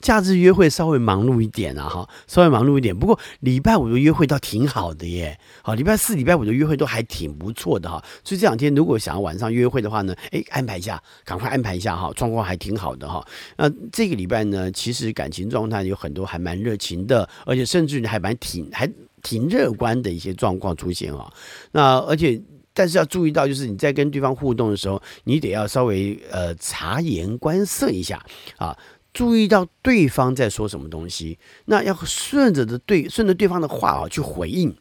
[0.00, 2.92] 假日约会稍微忙碌一点啊哈，稍微忙碌一点。
[2.98, 8.02] 不过礼拜五的约会倒挺好的耶，好，礼拜四、礼拜五的约会都还挺不错的哈。
[8.24, 13.24] 所以这两天如果想要晚上约会的话呢，哎，安排一下，赶快安排一下哈，状况还挺好的哈。
[13.56, 18.90] 那这个礼拜呢，其实感情状态有很多还蛮热情的，而且甚至还蛮挺还
[19.22, 21.32] 挺乐观的一些状况出现啊。
[21.70, 22.42] 那而且。
[22.74, 28.24] 但是要注意到，就是你在跟对方互动的时候，你得要稍微呃察言观色一下
[28.56, 28.76] 啊，
[29.12, 34.74] 注意到对方在说什么东西，那要顺着的对顺着对方的话啊去回应，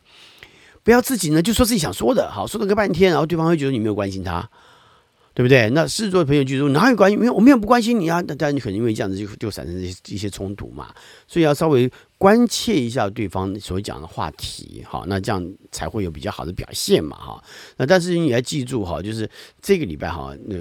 [0.83, 4.49] 不要自己呢就说自己想说的，好说了个半天，然后对方会觉得你没有关心他。
[5.41, 5.67] 对不对？
[5.71, 7.17] 那狮子座的朋友就说哪有关系？
[7.17, 8.23] 没有，我没有不关心你啊。
[8.27, 10.93] 那但你可能因为这样子就就产生一些一些冲突嘛。
[11.27, 17.43] 所以要稍微关切一下对方所讲的话题，好，那这样才会有比较好的表现嘛，哈。
[17.75, 19.27] 那但是你要记住哈，就是
[19.63, 20.57] 这个礼拜哈，那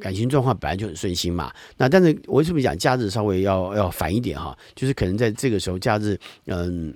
[0.00, 1.52] 感情状况本来就很顺心嘛。
[1.76, 4.58] 那但是我为什么讲假日稍微要要烦一点哈？
[4.74, 6.92] 就是可能在这个时候假日，嗯，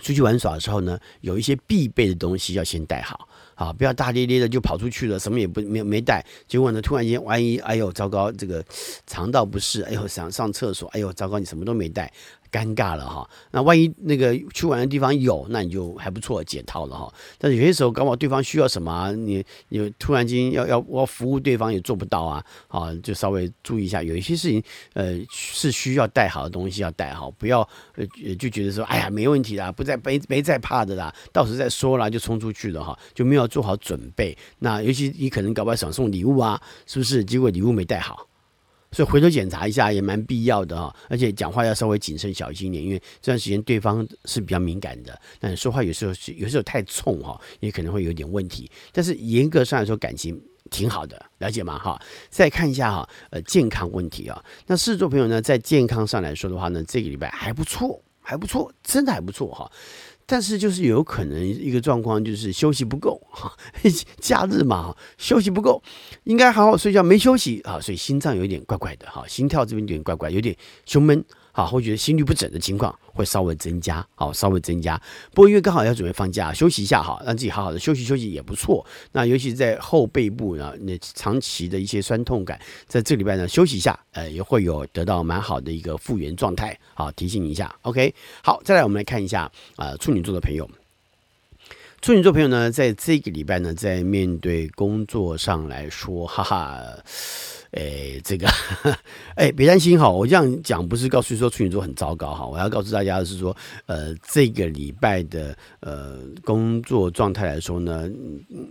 [0.00, 3.26] 出去玩耍的时候呢，有一些必备的东西要先带好。
[3.60, 8.64] 啊，不要大咧咧的就跑出去了，什么也不没没带，结果呢，突然间万一，哎呦，糟糕，这个
[9.06, 12.10] 肠道不适，哎呦，想上厕所，哎呦，糟糕，你什么都没带。
[12.50, 17.12] 尴尬了哈，那万一那个去玩的地方有，那你就还不错，解套了哈。
[17.38, 24.62] 但是有些时候，搞不好对方需要什么，你你突然间要要要服务对方也做不到啊，啊，就稍微注意一下，有一些事情
[24.94, 27.60] 呃是需要带好的东西要带好，不要
[27.96, 34.36] 呃就觉得说哎呀没问题啦，不再没没再怕的啦，到时再说啦就冲出去了哈，就没有做好准备。
[34.58, 37.24] 那尤其你可能搞不好想送礼物啊，是不是？
[37.24, 38.29] 结果礼物没带好。
[38.92, 48.70] 所以回头检查一下也蛮必要的哈，而且讲话要稍微谨慎小心一点，因为这段时间对方是比较敏感的，但说话有时候有时候太冲哈，也可能会有点问题。
[48.92, 51.78] 但是严格上来说，感情挺好的，了解吗？
[51.78, 59.70] 哈，再看一下哈，呃，健康问题啊，那狮子座朋友呢，在健康上来说的话呢，这个礼拜还不错，还不错，真的还不错哈。
[60.30, 63.52] 但是就是有可能一个状况，就是休息不够哈，
[64.20, 65.82] 假日嘛，休息不够，
[66.22, 70.56] 应该好好睡觉，没休息啊，所以心脏有点怪怪的哈，心跳这边有点怪怪，有点
[70.86, 71.24] 胸闷。
[71.52, 75.00] 好，会觉得心律不整的情况会稍微增加，好，稍微增加。
[75.34, 78.84] 不过因为刚好要准备放假，休息一下，哈，让自己好好的休息休息也不错。
[79.12, 86.78] 那尤其是在后背部呢，那长期的一些酸痛感，在这礼拜呢休息一下，呃，也会有得到蛮好的一个复原状态。
[86.94, 88.14] 好，提醒你一下，OK。
[88.42, 90.70] 好，再来我们来看一下啊、处女座的朋友，
[92.00, 96.80] 处女座朋友呢，在这个礼拜呢，在面对工作上来说，哈哈。
[97.72, 98.48] 哎，这个，
[99.36, 103.56] 哎，别担心哈，我这样讲不是告诉说处女座很糟糕哈，我要告诉大家的是说，
[103.86, 108.10] 呃，这个礼拜的呃工作状态来说呢，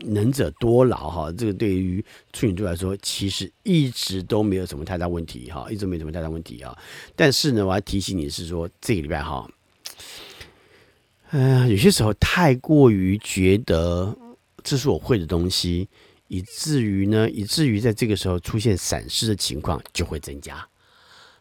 [0.01, 6.77] 能者多劳哈，这个对于处女座来说，其实一直都没有什么太大问题哈，一直没什么太大问题啊。
[7.15, 9.49] 但是呢，我要提醒你是说，这个礼拜哈，
[11.29, 14.13] 哎呀，有些时候太过于觉得
[14.61, 15.87] 这是我会的东西。
[16.29, 20.65] 以至于呢，以至于在这个时候出现闪失的情况就会增加，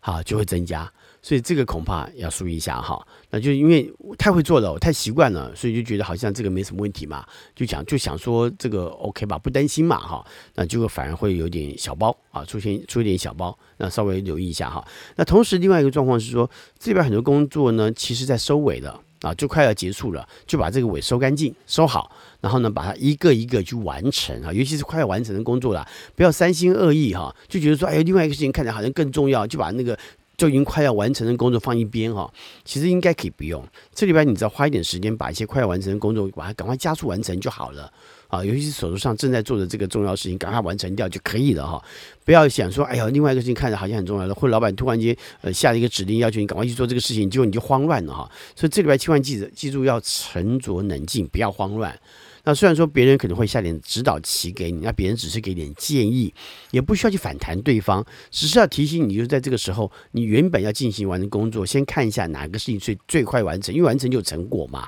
[0.01, 0.91] 好，就会增加，
[1.22, 3.07] 所以这个恐怕要注意一下哈。
[3.30, 10.26] 那就因为太会做了，我太习惯了，所以就觉得好像这个没什么问题嘛，就讲就想说这个 OK 吧，不担心嘛哈。
[10.55, 14.82] 那就反而会有点小包啊，出现出一点小包，那稍微留意一下哈。
[15.16, 19.03] 那同时另外一个状况是说，这边很多工作呢，其实在收尾了。
[19.20, 22.10] 啊，就快要结束了，就把这个尾收干净、收好，
[22.40, 24.52] 然后呢，把它一个一个去完成啊。
[24.52, 29.98] 尤其是快要完成的工作了，不要三心二意哈，就觉得说，哎，另外一个事情看起来好像更重要，就把那个
[30.36, 32.32] 就已经快要完成的工作放一边哈。
[32.64, 37.92] 其实应该可以不用，这里边你只要花一点时间，把一些快要完成的工作，把它赶快加速完成就好了。
[38.29, 41.83] 啊，尤其是手头上正在做的这个重要事情，赶快完成掉就可以了哈。
[42.24, 48.31] 不要想说，哎呀，另外一个事情看着好像很重要的，或者老板突然间呃下了一个指令，要求你赶快去做这个事情，结果你就慌乱了哈。
[48.55, 51.99] 所以这里边千万记得记住要沉着冷静，不要慌乱。
[52.45, 56.33] 那虽然说别人可能会下点指导棋给你，那别人只是给点建议，
[56.70, 64.87] 也不需要去反弹对方，只是要提醒你，就是在这个时候，你原本要进行完的工作，先看一下哪个事情最最快完成，因为完成就有成果嘛。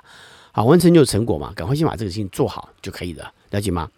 [0.53, 3.91] 好，完成就有成果嘛，赶快先把这个事情做好就可以了，了解吗？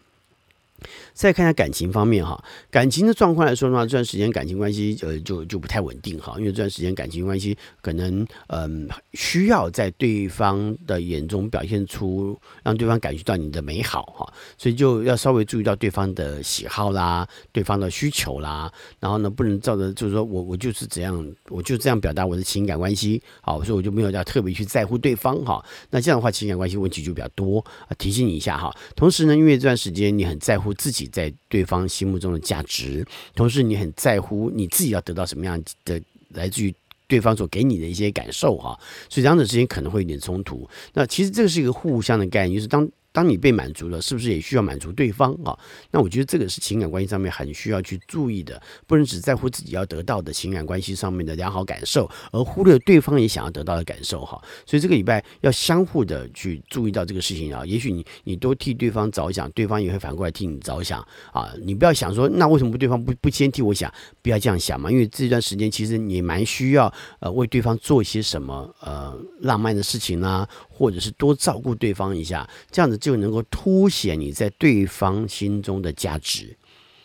[1.14, 31.01] 再看一下感情方面哈，感情的状况来说的话，这段时间感情关系呃就就不太稳定哈，因为这段时间感情关系可能嗯、需要在对方的眼中表现出让对方感觉到你的美好哈，所以就要稍微注意到对方的喜好啦，对方的需求啦，然后呢不能照着就是说我我就是怎样我就这样表达我的情感关系好，所以我就没有要特别去在乎对方哈，那这样的话情感关系问题就比较多啊，提醒你一下哈，同时呢因为这段时间你很在乎自己。
[31.09, 36.00] 在对方心目中的价值，同时你很在乎你自己要得到什么样的
[36.30, 36.74] 来自于
[37.07, 38.78] 对方所给你的一些感受哈，
[39.09, 40.68] 所以两者之间可能会有点冲突。
[40.94, 42.88] 那其实这个是一个互相的概念，就是当。
[43.12, 45.56] 当你被满足了，是不是也需要满足对方啊？
[45.90, 54.42] 那我觉得这个是情感关系上面很需要去注意的，不能只在乎自己要得到的情感关系上面的良好感受，而忽略对方也想要得到的感受哈。
[54.66, 57.64] 所以这个礼拜要相互的去注意到这个事情啊。
[57.66, 61.52] 也许你你多替对方着想，对方也会反过来替你着想啊。
[61.62, 63.92] 你不要想说，那为什么不对方不不先替我想？
[64.22, 70.48] 不要这样想嘛，因为这段时间其实你蛮需要呃为对方做一些什么呃浪漫的事情、啊？
[70.82, 76.56] 或者是多照顾对方一下，这样子就能够凸显你在对方心中的价值，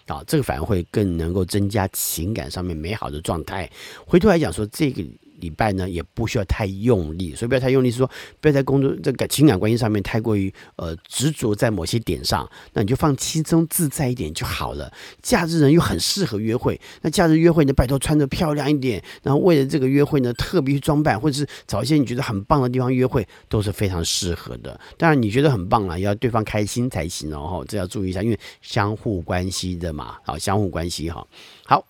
[0.08, 3.70] 啊，这个反而会更能够增加情感上面美好的状态。
[4.04, 5.06] 回头来讲说这个。
[5.40, 8.10] 礼拜呢也不需要太用力，所以不要太用力，是说
[8.40, 14.92] 不要在工作这个情感关系上面太过于呃执着在某些点上，那你就放轻松自在一点就好了。
[15.22, 24.80] 假日呢又很适合约会，那假日约会呢，拜托穿得漂亮一点，然后为了这个约会呢特别去装扮，或者是找一些你觉得很棒的地方约会，都是非常适合的。
[24.98, 31.26] 当然你觉得很棒了，要对方开心才行哦，这要注意一下，因为相互关系的嘛，好，相互关系哈，
[31.66, 31.86] 好。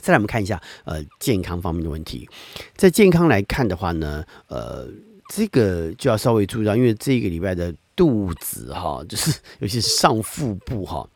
[0.00, 2.28] 再来，我们看一下，呃，健康方面的问题。
[2.76, 4.88] 在健康来看的话呢，呃，
[5.28, 11.08] 这个就要稍微注意到，因为这个礼拜的肚子哈， 就是尤其是上腹部哈，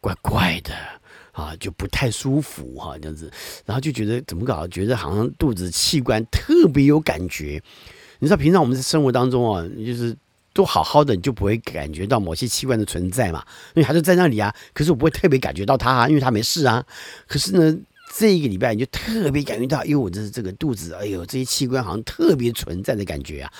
[0.00, 0.74] 怪怪的
[1.30, 3.30] 啊，就不太舒服哈，这样子，
[3.64, 7.62] 然后就觉得怎么搞，觉得好像肚子器官特别有感觉。
[8.18, 10.16] 你知道，平常我们在生活当中啊，就是
[10.52, 14.52] 都好好的，你就不会感觉到某些器官的存在嘛，因为它就在那里啊。
[14.72, 16.84] 可是我不会特别感觉到它，啊因为它没事啊。
[17.28, 17.78] 可是呢。
[18.14, 23.52] 这一个礼拜你就特别感觉到，因为，我这是这个肚子，哎呦，这些器官好像特别存在的感觉啊，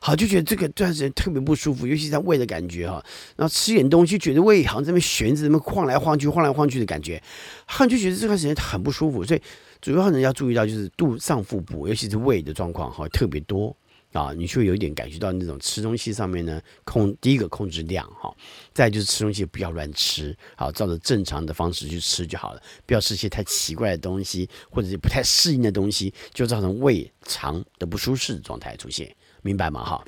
[0.00, 3.04] 好，就觉得这个这段时间特别不舒服，尤其在胃的感觉哈，
[3.34, 7.20] 然后吃点东西，觉得胃好像在那边悬着，那么晃来晃去，晃来晃去的感觉，
[7.64, 9.42] 好像就觉得这段时间很不舒服，所以
[9.80, 13.76] 主要人要注意到就是肚上腹部，尤其是胃的状况哈，特别多。
[14.16, 18.34] 啊，你就有一点感觉到那种吃东西上面呢，控第一个控制量哈，
[18.72, 29.84] 再就是吃东西不要乱吃，好，照着正常的方式去吃就好了，不要吃些太奇怪的东西或者是不太适应的东西，就造成胃肠的不舒适的状态出现，明白吗？
[29.84, 30.04] 哈，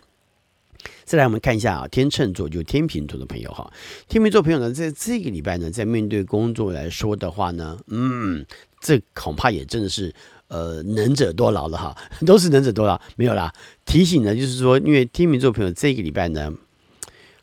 [1.05, 3.71] 再来我们看一下啊，天秤座就天秤座的朋友哈，
[4.09, 8.47] 天秤座朋友呢，在这个礼拜呢，在面对工作来说的话呢，嗯，
[8.81, 10.15] 这恐怕也真的是。
[10.49, 11.97] 呃，能者多劳了哈，
[12.27, 13.53] 都是能者多劳，没有啦。
[13.85, 16.53] 提醒呢，就是说，因为天秤座朋友这个礼拜呢，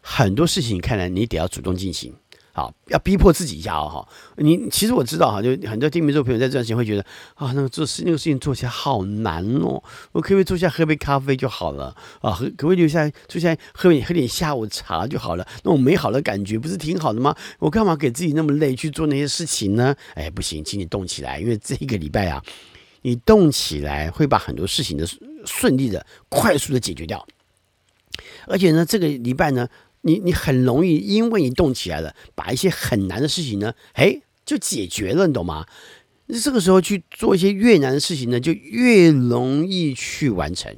[0.01, 2.13] 很多事情看来你得要主动进行。
[2.51, 4.07] 好，要逼迫自己一下哦，哈。
[4.37, 7.01] 你其实我知道哈，就很多天秤座朋友在这段时间会觉得
[7.33, 9.83] 啊，那个做事那个事情做起来好难哦。
[10.13, 12.31] 我可不可以坐下喝杯咖啡就好了啊？
[12.39, 15.45] 可可不可以留下来坐下来喝点喝点下午茶就好了？
[15.63, 17.35] 那种美好的感觉不是挺好的吗？
[17.59, 19.93] 我干嘛给自己那么累去做那些事情呢？
[20.13, 22.41] 哎，不行，请你动起来，因为这个礼拜啊，
[23.05, 25.07] 你动起来会把很多事情的
[25.45, 27.25] 顺利的、快速的解决掉。
[28.47, 29.69] 而且呢，这个礼拜呢。
[30.07, 35.65] 你你很容易，因为你动起来了，把一些很难的事情呢，哎，就解决了，你懂吗？
[36.27, 40.71] 那这个时候去做一些越难的事情呢，就越容易去完成。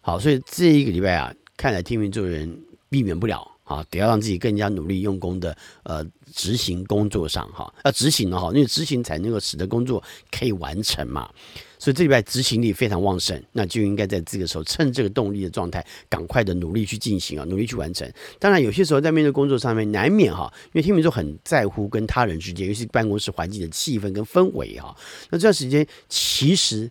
[0.00, 6.04] 好，所以这一个礼拜啊，看来天秤座人避免不了啊，得要让自己更加努力用功的，呃，
[6.34, 11.30] 执行工作上哈，要执行了哈，因为执行才能够使得工作可以完成嘛。
[11.78, 18.08] 所以这礼拜执行力非常旺盛，那就应该在这个时候趁这个动力的状态，赶快的努力去进行啊，努力去完成。
[18.38, 24.96] 当然，有些时候在面对工作上面，难免哈，因为天秤座很在乎跟他人之间，尤其办公室环境的气氛跟氛围哈。
[25.30, 26.88] 那这段时间其实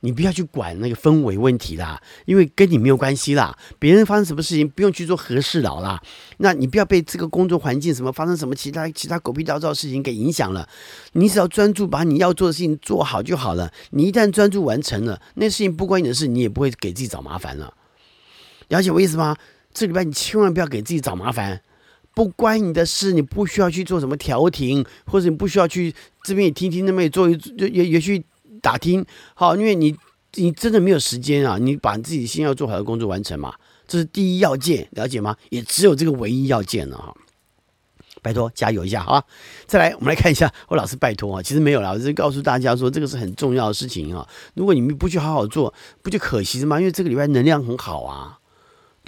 [0.00, 3.56] 你不要去管那个氛围问题啦，因为跟你没有关系啦。
[3.80, 6.00] 别人发生什么事情，不用去做和事佬啦。
[6.36, 10.68] 那你不要被这个工作环境什么发生什么其他其他狗屁倒灶事情给影响了。
[11.14, 13.72] 你只要专注把你要做的事情做好就好了。
[13.90, 17.74] 你一旦专注完成了，那事情不关你的事，你也不会给自己找麻烦了。
[18.68, 19.36] 了解我意思吗？
[19.74, 21.60] 这礼拜你千万不要给自己找麻烦，
[22.14, 25.92] 不关你的事，你不需要去做什么调停，或者你不需要去
[26.22, 28.24] 这边也听听，那边也做一也也去。
[28.60, 29.04] 打听
[29.34, 29.96] 好，因为你
[30.34, 31.58] 你真的没有时间啊！
[31.58, 33.54] 你把自己先要做好的工作完成嘛，
[33.86, 35.36] 这是第一要件，了解吗？
[35.50, 37.14] 也只有这个唯一要件了哈。
[38.20, 39.24] 拜托，加油一下好吧？
[39.66, 44.26] 再来，我们来看一下，我老是拜托啊，其实没有啦，我是告诉大家说这个是很重要的事情啊。
[44.54, 46.78] 如果你们不去好好做，不就可惜了吗？
[46.78, 48.37] 因为这个礼拜能量很好啊。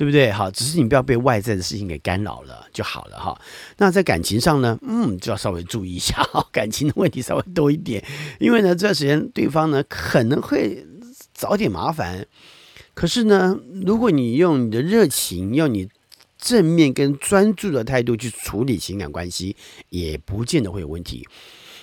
[0.00, 0.32] 对不对？
[0.32, 3.38] 好，只是你不要被外在的事情给干扰了就好了哈。
[3.76, 8.02] 那在感情上呢，嗯，就要稍微注意一下，感情的问题稍微多一点，
[8.38, 10.86] 因为呢这段时间对方呢可能会
[11.34, 12.26] 找点麻烦。
[12.94, 15.86] 可是呢，如果你用你的热情，用你
[16.38, 19.54] 正面跟专注的态度去处理情感关系，
[19.90, 21.28] 也不见得会有问题。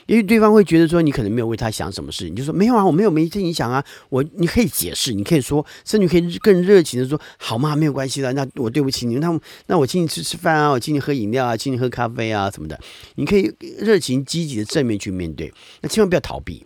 [0.07, 7.75] 因为对方会觉得说你可能没有为他想什么事，你就说没有啊，我没有没这影响啊，我你可以解释，你可以说，甚至可以更热情的说，好吗？
[7.75, 12.79] 没有关系的，那我对不起你，那那我请你吃吃饭啊，我请你喝饮料啊，请你喝咖啡啊什么的，
[13.15, 16.65] 你可以热情积极的正面去面对，那千万不要逃避。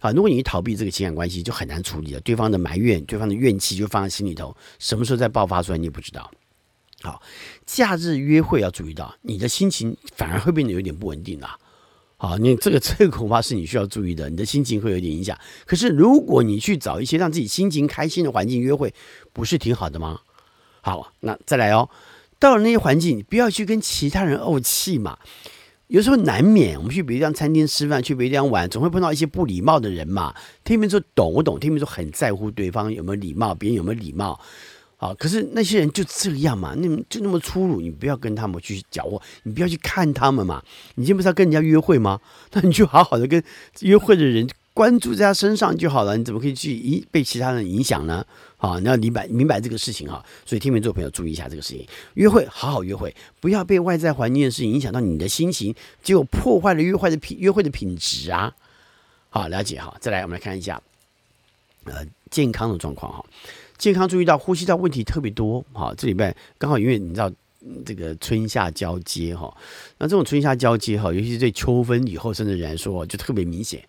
[0.00, 6.30] 好，如果你一逃避这个情感关系，就很难处理了，对方的埋怨，对方的怨气就放在心里头，什么时候再爆发出来你也不知道。
[7.00, 7.20] 好，
[7.64, 11.48] 假日约会要注意到，你的心情反而会变得有点不稳定了。
[12.20, 15.38] 好，你这个这个恐怕是你需要注意的，你的心情会有点影响。
[15.64, 18.92] 可是如果你去找一些让自己心情开心的环境约会，
[19.32, 20.18] 不是挺好的吗？
[20.80, 21.88] 好，那再来哦，
[22.40, 25.16] 到了那些环境，你不要去跟其他人怄气嘛。
[25.86, 30.34] 有时候难免，我们去别地方餐厅吃饭，去别的地方玩，总会碰到一些不礼貌的人嘛。
[30.64, 34.38] 听别人说懂我懂，听别人说很在乎对方有没有礼貌，别人有没有礼貌。
[35.00, 40.60] 好，可是那些人就这样嘛，那就那么粗鲁，你不要跟他们去搅和，你不要去看他们嘛。
[40.96, 42.20] 你今天不是要跟人家约会吗？
[42.52, 43.40] 那你就好好的跟
[43.82, 46.16] 约会的人关注在他身上就好了。
[46.16, 48.26] 你怎么可以去一被其他人影响呢？
[48.56, 50.20] 好，你要明白明白这个事情哈。
[50.44, 55.72] 所以天秤座朋友注意一下这个事情，约会好好约会，不要被外在环境的事影响到你的心情，
[56.02, 58.52] 结果破坏了约会的品约会的品质啊。
[59.30, 59.96] 好，了解哈。
[60.00, 60.82] 再来，我们来看一下，
[61.84, 63.24] 呃，健康的状况哈。
[63.78, 67.30] 健康注意到呼吸道问题特别多，哈，这礼拜刚好因为你知道
[67.86, 69.56] 这个春夏交接哈，
[69.98, 73.82] 那这种春夏交接哈，尤其是对秋分以后甚至人来说，就特别明显。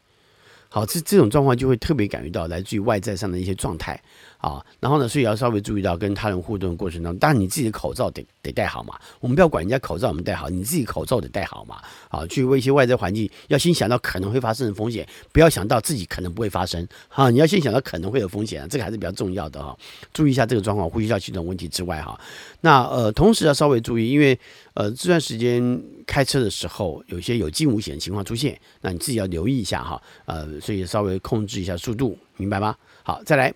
[0.69, 3.99] 好，这这种状况就会特别感觉到来自于外在上的一些状态。
[4.39, 8.97] 啊，然后呢，所以要稍微注意到跟他人互动的过程当中，当然你自己的口罩得得戴好嘛。
[9.19, 11.81] 我们不要管人家口罩我们戴好，你自己口罩得戴好嘛。
[12.07, 16.87] 啊，去为一些外在环境，要先想到可能会发生的风险，不要想到自己可能不会发生。
[17.09, 19.77] 哈，你要先想到可能会有风险，这个还是比较重要的哈。
[20.13, 22.17] 注意一下这个状况，呼吸道系统问题之外哈，
[22.61, 24.39] 那呃，同时要稍微注意，因为
[24.73, 30.01] 呃这段时间开车的时候，有些有惊无险的情况出现，那你自己要留意一下哈。
[30.25, 32.73] 呃，所以稍微控制一下速度，明白吗？
[33.03, 33.53] 好，再来。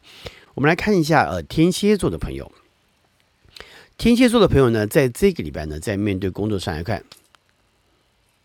[0.56, 2.52] 我们来看一下，呃，天蝎座的朋友，
[3.98, 7.04] 天蝎座的朋友呢，在这个礼拜呢，在面对工作上来看，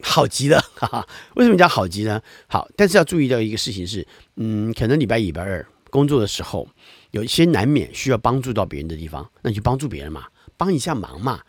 [0.02, 1.08] 好极了，哈哈。
[1.34, 2.22] 为什么叫好极呢？
[2.46, 4.06] 好，但是要注意到一个事情是，
[4.36, 6.66] 嗯，可能礼拜一、礼拜二工作的时候，
[7.10, 11.42] 有一些难免需要帮助到别人的地方，那你就帮助别人嘛，帮一下忙嘛，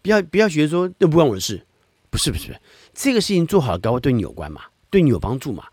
[0.00, 1.62] 不要不要觉得说都不关我的事，
[2.08, 2.60] 不是不是不是，
[2.94, 5.64] 这个事情做好了，刚好对你有关嘛，对你有帮助嘛。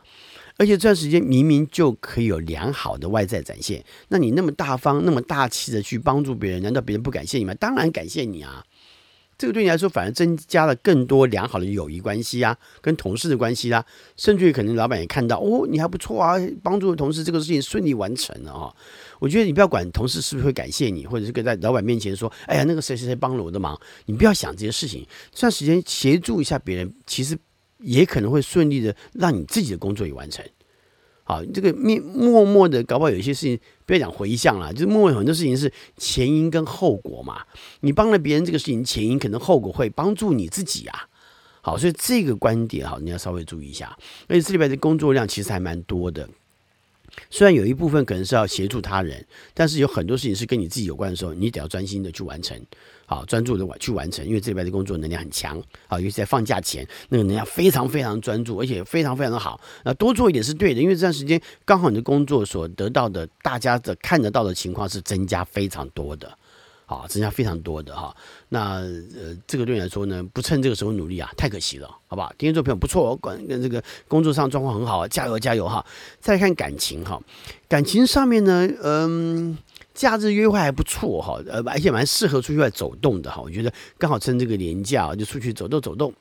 [0.57, 7.53] 而且这段时间明明就可以有良好的外在展现，那你那么大方、那么大气的去帮助别人，难道别人不感谢你吗？
[7.55, 8.63] 当然感谢你啊！
[9.37, 13.85] 这个对你来说反而增加了更多良好的友谊关系啊，跟同事的关系、啊，
[14.15, 18.73] 甚至于可能老板也看到哦，你还不错啊，帮助同事这个事情顺利完成了啊。
[19.19, 27.37] 我觉得你不要管同事是不是会感谢你，或者是跟在老板面前说，哎呀，那个谁谁谁帮了我的忙，你不要想这些事情，这段时间协助一下别人，其实。
[27.79, 30.45] 也可能会顺利的让你自己的工作也完成。
[31.23, 37.41] 好，这个面默默的，搞不好有一些事情，不要讲回向了，就是默默很多事情是前因跟后果嘛。
[37.79, 41.09] 你帮了别人这个事情，前因可能后果会帮助你自己啊。
[41.61, 43.97] 好，所以这个观点哈，你要稍微注意一下。
[44.27, 46.29] 而且这里边的工作量其实还蛮多的。
[47.31, 52.55] 虽然有一部分可能是要协助他人，但是有很多事情是跟你自己有关的时候，你得要专心的去完成，
[53.05, 59.59] 好，专注的去完成，因为这边的工作能量很强，好，尤其在放假前，那个能量非常非常专注，而且非常非常的好。
[59.83, 66.37] 那多做一点是对的，因为这段时间刚好你的工作所得到的，大家的看得到的情况是增加非常多的。
[66.87, 68.15] 好，增加非常多的哈。
[68.49, 72.31] 那呃，这个对你来说呢，不趁这个时候努力啊，太可惜了，好不好？
[72.37, 75.83] 天蝎座朋友不错，哦管跟这个工作上状况很好，加油加油哈。
[76.19, 77.19] 再看感情哈，
[77.67, 79.57] 感情上面呢，嗯，
[79.95, 83.41] 假日约会还不错哈，呃，而且蛮适合出去外走动的哈。
[83.41, 86.13] 我觉得刚好趁这个年假就出去走动走动。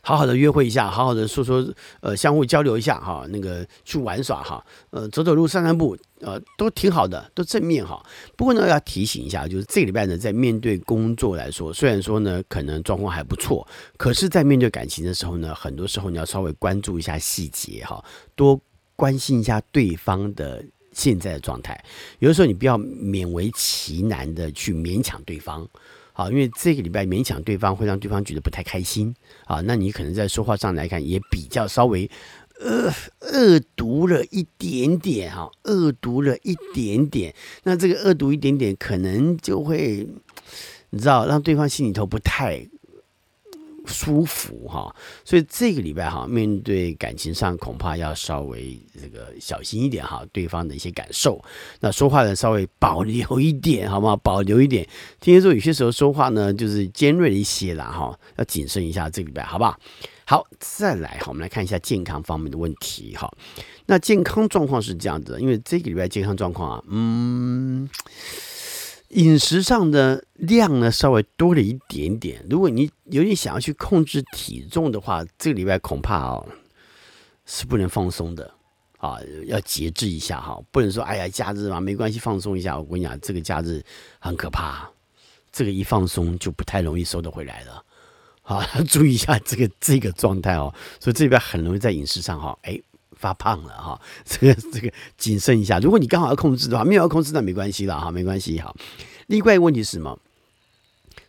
[0.00, 1.62] 好好的约会一下，好好的说说，
[2.00, 8.02] 呃，相互交流一下哈，那个去玩耍哈，呃，走走路、散散步，呃，都挺好的，都正面哈。
[8.34, 13.68] 不过呢，要提醒一下，就是这个礼拜呢，在面对工作来说，虽然说呢，可能状况还不错，
[13.98, 18.02] 可是，在面对感情的时候呢，很多时候你要稍微关注一下细节哈，
[18.34, 18.58] 多
[18.96, 20.64] 关心一下对方的
[20.98, 21.82] 现在的状态。
[22.18, 25.66] 有的时候，你不要勉为其难的去勉强对方。
[26.12, 32.10] 好，因为这个礼拜勉强对方会让对方觉得不太开心啊，那你可能在说话上来看也比较稍微
[32.58, 37.32] 呃恶毒了一点点哈，恶毒了一点点，
[37.62, 40.08] 那这个恶毒一点点可能就会
[40.90, 42.68] 你知道让对方心里头不太。
[43.88, 51.42] 舒服哈，所以这个礼拜哈，面对感情上恐怕要稍微这个小心一点哈，对方的一些感受，
[51.80, 54.16] 那说话呢稍微保留一点好吗？
[54.16, 54.86] 保留一点。
[55.20, 59.78] 天蝎座有些时候说话呢就是尖锐一些啦哈，要谨慎一下这个礼拜，好不好？
[60.24, 63.30] 好，再来哈，我们来看一下健康方面的问题哈。
[63.86, 67.88] 那健康状况是这样子的，因为这个礼拜健康状况啊，嗯。
[69.08, 72.44] 饮食上的量呢，稍微多了一点点。
[72.50, 76.46] 如果你有点想要去控制体重的话，这个礼拜恐怕哦
[77.46, 78.52] 是不能放松的
[78.98, 82.78] 啊，要节制一下哈，不能说哎呀假日嘛没关系放松一下。
[82.78, 83.82] 我跟你讲，这个假日
[84.18, 84.86] 很可怕，
[85.50, 87.82] 这个一放松就不太容易收得回来了。
[88.42, 90.74] 好，注意一下这个这个状态哦。
[91.00, 92.78] 所以这边很容易在饮食上哈，哎。
[93.18, 95.78] 发胖了哈， 这个这个谨慎一下。
[95.78, 98.74] 如果你刚好要控制的话，没有要控制那没关系了哈，没关系哈。
[99.26, 100.18] 另外一个问题是什么？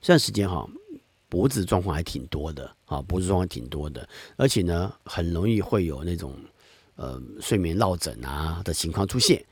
[0.02, 0.66] 这段时间哈，
[1.28, 6.34] 脖子状况还挺多的啊，脖子状况挺多的，而且呢，很容易会有那种
[6.96, 9.44] 呃睡眠落枕啊的情况出现。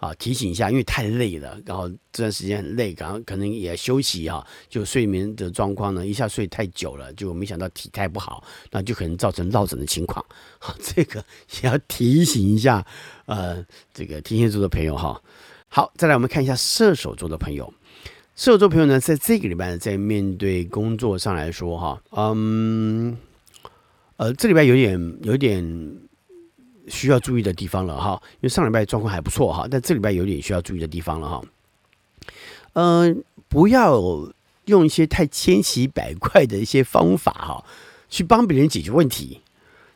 [0.00, 10.24] 啊，提醒一下，因为太累了，然后这段时间很累，然后可能也休息哈，就睡眠的状况呢，一下睡太久了，就没想到体态不好，那就可能造成落枕的情况。
[10.58, 11.22] 好， 这个
[11.60, 12.82] 也要提醒一下，
[13.26, 15.20] 呃，这个天蝎座的朋友哈。
[15.68, 17.70] 好，再来我们看一下射手座的朋友，
[18.36, 23.18] 射手座朋友呢，在这个礼拜，在面对工作上来说哈，嗯，
[24.16, 26.09] 呃，这礼拜有点有点。
[26.90, 31.42] 需要注意的地方了哈，因为上礼拜状况还不错哈，但这礼拜有点需要注意的地方了哈。
[32.74, 33.98] 嗯、不要
[34.66, 37.64] 用一些太千奇百怪的一些方法哈，
[38.08, 39.40] 去帮别人解决问题，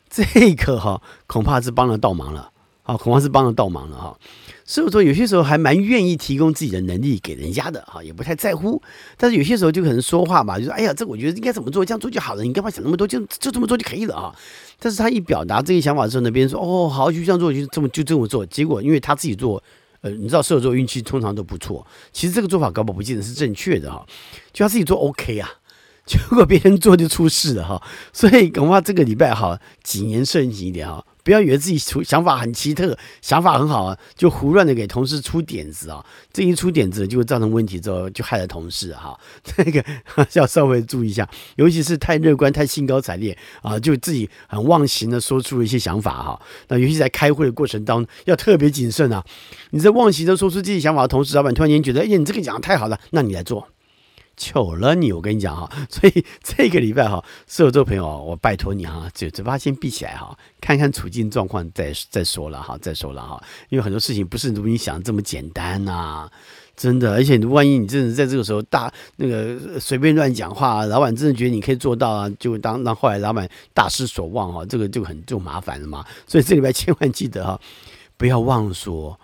[0.09, 0.23] 这
[0.55, 2.51] 个哈恐怕是帮了倒忙了。
[2.83, 4.17] 好，恐怕是帮了倒忙了哈。
[4.65, 8.81] 射手座，有些时候还蛮愿意提供自己的能力给人家的哈，也不太在乎。
[9.15, 13.07] 但是有些时候就可能说话吧，就说：“哎呀，这我觉得应该怎么做，这样做就好了。”你干嘛想那么多？
[13.07, 14.35] 就就这么做就可以了啊。
[14.79, 19.61] 但是他一表达这个想法的时候呢，别人说：“哦，好，就这样做，就这么就这么做。”结果因为他自己做，
[20.01, 21.85] 呃，你知道射手座运气通常都不错。
[22.11, 24.03] 其实这个做法根本不见得是正确的哈，
[24.51, 25.47] 就他自己做 OK 啊，
[26.07, 27.79] 结果别人做就出事了哈。
[28.11, 31.05] 所以恐怕这个礼拜哈，谨言慎行一点哈。
[31.25, 39.19] 不要以为自己出想法很奇特，想法很好啊，就胡乱的给同事出点子啊，这一出点子就会造成问题，之后就害了同事哈。
[39.43, 39.83] 这个
[40.33, 46.39] 要稍微注意一下，尤其是太乐观、太兴高采烈啊，就自己很忘形的说出了一些想法哈。
[46.67, 49.25] 那尤其在开会的过程当中，要特别谨慎啊。
[49.71, 53.67] 你在忘形的说出自己想法的同时，老板突然间觉得，哎，你这个讲的太好了，那你来做。
[54.37, 66.29] 糗了你，我跟你讲哈，所以这个礼拜哈，射手座朋友，我拜托你哈，嘴嘴巴先闭起来哈，看看处境状况再再说了哈，再说了哈，因为很多事情不是如你想的这么简单呐，
[66.75, 77.59] 真的，而且万一你真的在这个时候大那个随便乱讲话，老板真的觉得你可以做到啊，就当让后来老板大失所望哈，这个就很就麻烦了嘛，所以这礼拜千万记得哈，
[78.17, 79.19] 不要妄说。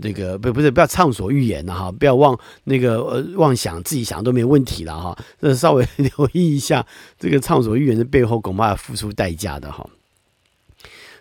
[0.00, 6.86] 那个不不是不要畅所欲言了哈，不要妄那个呃妄想自己想都没问题了哈，这稍微 留意一下
[7.18, 9.84] 这个畅所欲言的背后恐怕要付出代价的哈。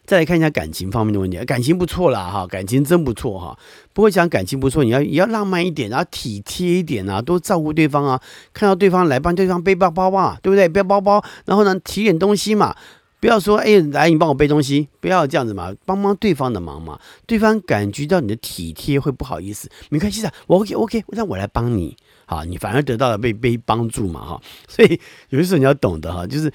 [0.06, 3.58] 再来看一下感情方面的问题，感情不错啦哈，感情真不错哈。
[3.92, 8.22] 不过讲感情不错，你要也要浪漫一点，然后体贴一点啊，多照顾对方啊，
[8.54, 10.70] 看到对方来帮对方背包包啊，对不对？
[10.70, 12.74] 背包包，然后呢提点东西嘛。
[13.20, 25.00] 不要说哎，来你帮我背东西，不要这样子嘛，帮帮对方的忙嘛，对方感觉到你的体贴会不好意思，没关系的，我 OK OK，让我来帮你，好，你反而得到了被被帮助嘛哈，所以
[25.30, 26.52] 有的时候你要懂得哈，就是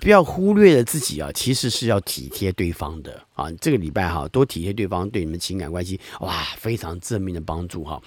[0.00, 8.02] 不要忽略了自己啊，其实是要体贴对方的啊，这个礼拜哈多体贴对方，对你们情感关系哇非常正面的帮助哈。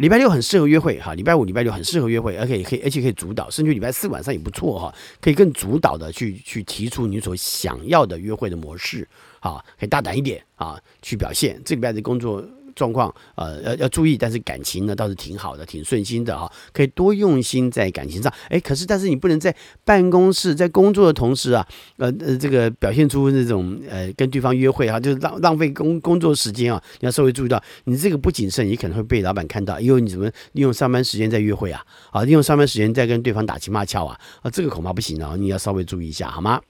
[0.00, 9.06] 礼拜六很适合约会哈，礼拜五、礼拜六很适合约会，而且可以，而且可以主导，甚至礼拜四晚上也不错哈，可以更主导的去去提出你所想要的约会的模式，
[9.40, 11.60] 啊，可以大胆一点啊，去表现。
[11.64, 12.42] 这礼拜的工作。
[12.74, 18.32] 状况呃要要注意，但是感情呢倒是挺好的，挺顺心的哈，可以多用心在感情上。
[18.48, 19.54] 哎，可是但是你不能在
[19.84, 21.66] 办公室在工作的同时啊，
[21.96, 26.82] 呃呃这个表现出那种呃跟对方约会哈，就是浪浪费工工作时间啊。
[27.00, 31.84] 你要稍微注意到，你这个不谨慎，你可能会被老板看到，因为你怎么利用上班时间在约会啊？
[32.10, 34.18] 啊，利用上班时间在跟对方打情骂俏啊？
[34.42, 36.60] 啊，这个恐怕不行啊，你要稍微注意一下好吗？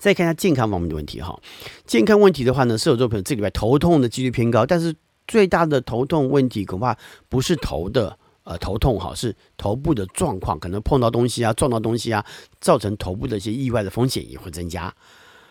[0.00, 1.38] 再看一下健康方面的问题哈，
[1.86, 4.92] 健康问题的话呢，射手座朋友这礼拜头痛的几率偏高，但是
[5.28, 6.96] 最大的头痛问题恐怕
[7.28, 12.24] 不是头的呃头痛哈，是头部的状况，可能碰到东西啊，撞到东西啊，
[12.62, 14.92] 造成头部的一些意外的风险也会增加。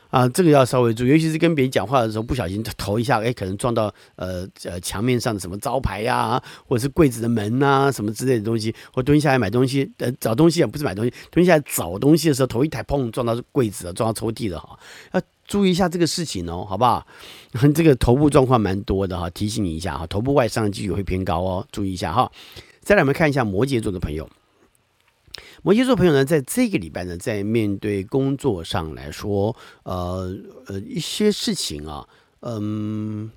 [0.09, 14.77] 啊，这个要稍微注意，尤其是跟别人讲话的时候，不小心头一下，哎，可能撞到呃呃墙面上的什么招牌呀、或者是柜子的门呐、什么之类的东西，或蹲下来买东西，呃，找东西也，不是买东西，蹲下来找东西的时候，头一抬，砰，撞到柜子了，撞到抽屉了哈，
[15.13, 17.05] 要注意一下这个事情哦，好不好？
[17.75, 22.31] 这个头部状况蛮多的哈，提醒你一下哈，头部外伤几率会偏高哦，注意一下哈。
[22.81, 24.27] 再来，我们看一下摩羯座的朋友。
[25.61, 30.33] 摩羯座朋友呢，在这个礼拜呢，在面对工作上来说，呃
[30.67, 32.07] 呃，一些事情啊，
[32.41, 33.29] 嗯，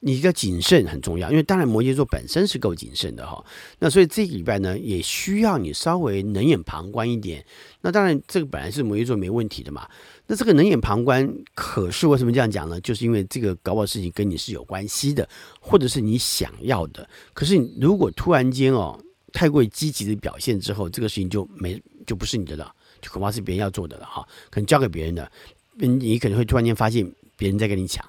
[0.00, 3.44] 你要谨慎很重要，因为当然摩羯座本身是够谨慎的哈。
[3.78, 7.44] 那所以这个礼拜呢，也需要你稍微冷眼旁观一点。
[7.82, 9.88] 那当然，这个本来是摩羯座没问题的嘛。
[10.26, 12.80] 那这个冷眼旁观，可是为什么这样讲呢？
[12.80, 15.28] 就是因为这个搞不好事情跟你是有关系的，
[15.60, 17.08] 或者是你想要的。
[17.32, 19.00] 可是如果突然间哦。
[19.32, 25.30] 太过于积极的表现之后，这个事情就没就不是你的了，就恐怕是别人要做的了哈，可能交给别人的，
[25.74, 28.04] 你可能会突然间发现别人在跟你抢，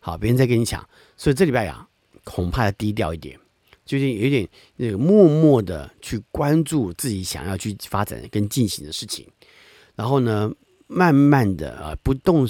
[0.00, 0.86] 好，别人在跟你抢，
[1.16, 1.86] 所以这礼拜啊，
[2.24, 3.38] 恐怕要低调一点，
[3.84, 9.26] 就是有点那个默默的去关注自己想要去发展跟进行的事情，
[9.94, 10.50] 然后呢，
[10.86, 12.46] 慢慢的啊，不动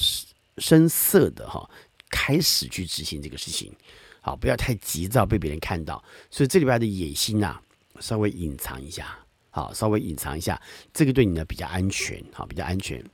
[0.59, 1.69] 声色的哈，
[2.09, 3.73] 开始去执行这个事情，
[4.21, 7.63] 好，不要太急躁被别人看到，所以这礼拜的野心呐、啊。
[8.01, 9.19] 稍微隐藏一下，
[9.51, 10.61] 好，稍微隐藏一下，
[10.93, 13.05] 这个对你呢比较安全，好，比较安全。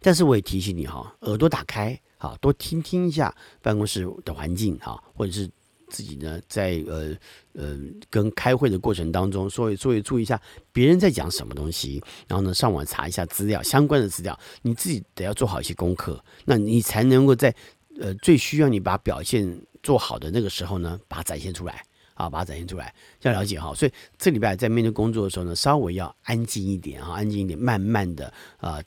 [0.00, 5.50] 但是我也提醒你哈，耳朵打开，好，多听听一下办公室的环境，哈，或者是
[5.88, 7.16] 自己呢在呃
[7.54, 7.76] 呃
[8.08, 10.40] 跟开会的过程当中，所以所以注意一下
[10.72, 17.52] 别人在讲什么东西，然后呢上网查一下资料，相关的资料，你自己得要做好一些功课，那你才能够在
[17.98, 21.82] 呃最需要你把表现做好的那个时候呢，把它展现出来。
[22.18, 22.92] 啊，把它展现出来，
[23.22, 23.72] 要了解哈。
[23.74, 28.82] 所以这礼拜在面对工作的时候呢，稍微要安静一点哈，安静一点，慢慢的啊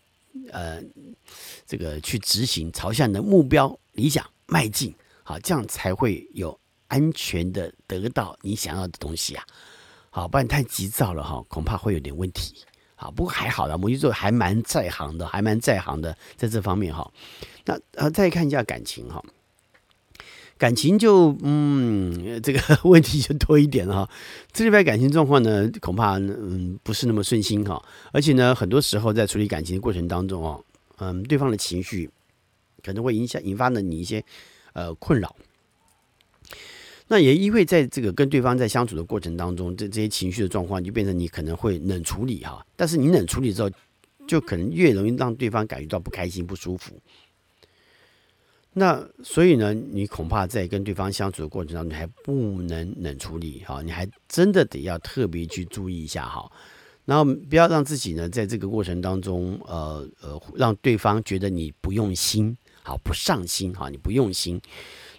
[0.52, 0.84] 呃，呃，
[1.66, 6.60] 这个去执行，朝向你的目标理想迈进，好，这样才会有
[6.90, 9.44] 安全的得到你想要的东西啊。
[10.10, 12.66] 好，不然太急躁了哈，恐怕会有点问题。
[12.96, 17.10] 好，不过还好啦，摩羯座还蛮在行的，还蛮在行的，在这方面哈。
[17.64, 19.24] 那呃，再看一下感情哈。
[20.62, 24.10] 感情就嗯，这个 问题就多一点了哈。
[24.52, 27.84] 这礼拜感情状况呢，恐怕嗯不是那么顺心哈。
[28.12, 30.64] 而且呢，很多时候在处理感情的过程当中哦，
[31.00, 32.08] 嗯，对方的情绪
[32.84, 34.24] 可能会影响引发了你一些
[34.74, 35.36] 呃困扰。
[37.08, 42.64] 那也因为在这个跟对方在相处的过程当中，这这些情绪的状况就变成你可能会冷处理哈。
[42.76, 43.72] 但是你冷处理之后，
[44.28, 46.94] 就可能越容易让对方感觉到不开心、不舒服。
[48.74, 56.50] 那所以呢，你恐怕在跟对方相处的过程当中，你还不能冷处理哈，你还真的得要特别去注意一下哈，
[57.04, 64.62] 然后不要让自己呢在这个过程当中，呃呃，让对方觉得你不用心，好不上心哈，你不用心，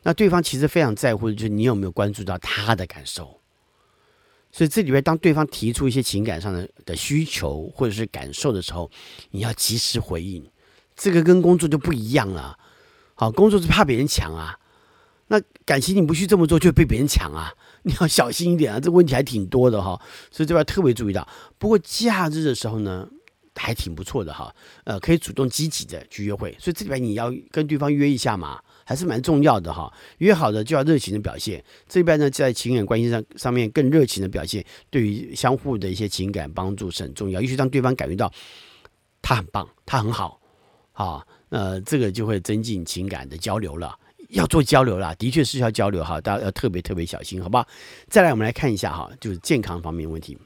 [0.03, 3.39] 那对方其实非常在乎的就是你有没有关注到他的感受，
[4.51, 8.91] 所以这里边当对方提出一些情感上的的需求或者是感受的时候，
[9.31, 10.43] 你要及时回应，
[10.97, 12.59] 这个跟工作就不一样了。
[13.23, 14.59] 好，工作是怕别人抢啊，
[15.29, 17.55] 那感情你不去这么做，就被别人抢啊，
[17.85, 19.97] 你要小心一点啊，这问题还挺多的哈，
[20.33, 21.29] 所以这边特别注意到。
[21.57, 23.09] 不过假日的时候呢，
[23.55, 24.53] 还挺不错的哈，
[24.83, 29.89] 呃，可以主动积极的去约会，所以这里边你要跟对方约一下嘛，还是蛮重要的哈。
[30.19, 38.33] 约好的就要热情的表现，这边呢在情感关系上上面更热情的表现，对于相互的一些情感帮助是很重要，尤其让对方感觉到
[39.23, 40.41] 他很棒，他很好，
[40.95, 41.25] 啊。
[41.53, 43.95] 呃，这个就会增进情感的交流了，
[44.31, 47.69] 要做交流了，的确是要交流哈，大家要特别特别小心，好不好？
[48.09, 50.39] 再来，我们来看一下哈，就是健康方面问题。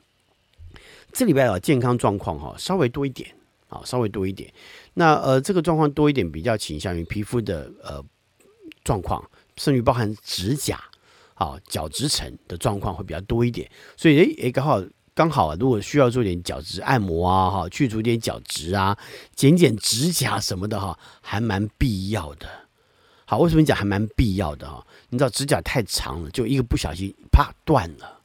[1.12, 3.30] 这礼拜啊，健康状况哈稍微多一点
[3.68, 4.52] 啊，稍微多一点。
[4.94, 8.04] 那呃，这个状况多一点，比较倾向于皮肤的呃
[8.82, 9.24] 状况，
[9.56, 10.82] 甚至包含指甲
[11.34, 14.82] 啊角质层的状况会比较多一点，所以诶诶刚好
[15.16, 18.98] 刚好啊，如果需要做点角质按摩啊哈，去除点角质啊，
[19.34, 22.46] 剪剪指甲什么的哈，还蛮必要的。
[23.24, 24.86] 好，为什么讲还蛮必要的哈？
[25.08, 28.20] 你知道指甲太长了，就一个不小心啪断了，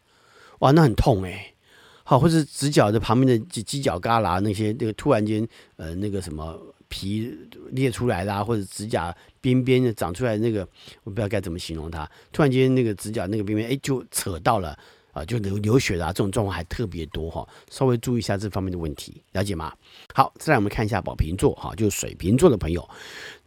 [0.59, 1.55] 哇，那很痛诶。
[2.03, 7.33] 好，或者指甲的旁边的犄犄角旮旯那些那个突然间呃那个什么皮
[7.69, 10.67] 裂出来啦，或者指甲边边长出来那个，
[11.05, 14.77] 我不知道该怎么形容它，突然间那个指甲那个边边哎就扯到了。
[15.11, 19.73] 啊，就流流血啊，这种状况还特别多哈，稍微注意一下这方面的问题，了解吗？
[20.13, 22.87] 好，再来我们看一下宝瓶座哈，就是水瓶座的朋友。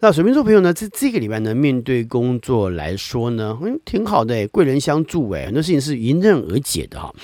[0.01, 7.15] 那水瓶座朋友呢，在这个礼拜呢，面对工作来说呢，嗯，挺好的，贵人相助哎，很多事情是迎刃而解的哈。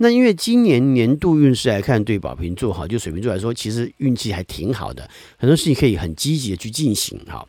[0.00, 7.44] 那因为今年年度运势来看，对宝瓶座哈，就水瓶座来说，其实运气还挺好的，很多事情可以很积极的去进行哈。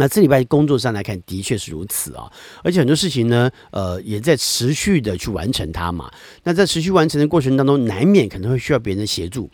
[0.00, 2.30] 那这礼拜工作上来看，的确是如此啊，
[2.62, 6.08] 而且很多事情呢，呃，也在持续的去完成它嘛。
[6.44, 9.50] 那在持续完成的过程当中，难免可能会需要别人的协助。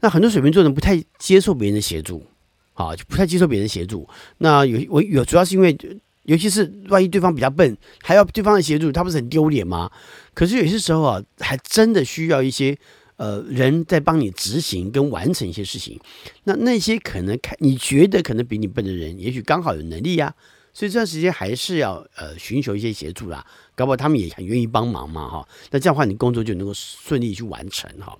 [0.00, 2.26] 那很多水瓶座人不太接受别人的协助，
[2.74, 4.08] 啊，就不太接受别人的协助。
[4.38, 5.78] 那有我有主要是因为，
[6.24, 9.88] 尤其是万一对方比较笨，还要对方的协助，他不是很丢脸吗？
[10.34, 12.76] 可是有些时候啊，还真的需要一些。
[13.16, 15.98] 呃，人在帮你执行跟完成一些事情，
[16.44, 20.34] 那那些可能看你觉得可能比你笨的人，也许刚好有能力呀，
[20.74, 23.42] 所以这段时间还是要呃寻求一些协助啦，
[23.74, 25.48] 搞不好他们也很愿意帮忙嘛哈。
[25.70, 28.14] 那这样的话，你工作就能够顺利去完成哈。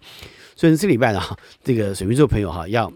[0.54, 1.20] 所以这个礼拜呢，
[1.62, 2.90] 这个水瓶座朋友哈，要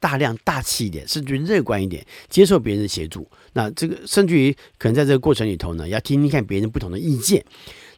[0.00, 3.28] 大量大气一点，甚至乐观一点，接受别人的协助。
[3.52, 7.44] 那这个甚至于可能在这个过程里头呢，要听听看别人不同的意见。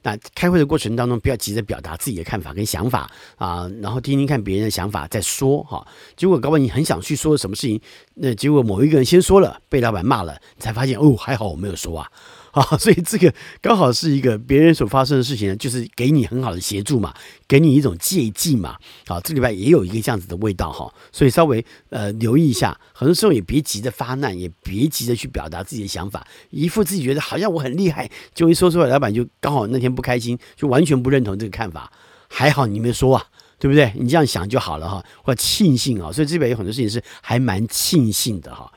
[0.06, 5.84] 那开会的过程当中，不要急着表达自己的看法跟想法啊，然后听听看别人的想法再说哈。
[6.16, 7.80] 结果搞不好你很想去说什么事情，
[8.14, 12.08] 那结果某一个人先说了，被老板骂了，才发现哦，还好我没有说啊。
[12.56, 17.12] 啊， 所以这个刚好是一个别人所发生的事情，就是给你很好的协助嘛，
[17.46, 18.76] 给你一种借镜嘛。
[19.06, 31.92] 好，这礼拜也有一个这样子的味道哈，所以稍微呃留意一下，很多时候也别急着发难，也别急着去表达自己的想法，一副自己觉得好像我很厉害，就一说出来，老板就刚好那天不开心，就完全不认同这个看法。
[32.28, 33.22] 还好你没说啊，
[33.58, 33.92] 对不对？
[33.94, 36.10] 你这样想就好了哈，或庆幸啊。
[36.10, 38.72] 所以这边有很多事情是还蛮庆幸的哈。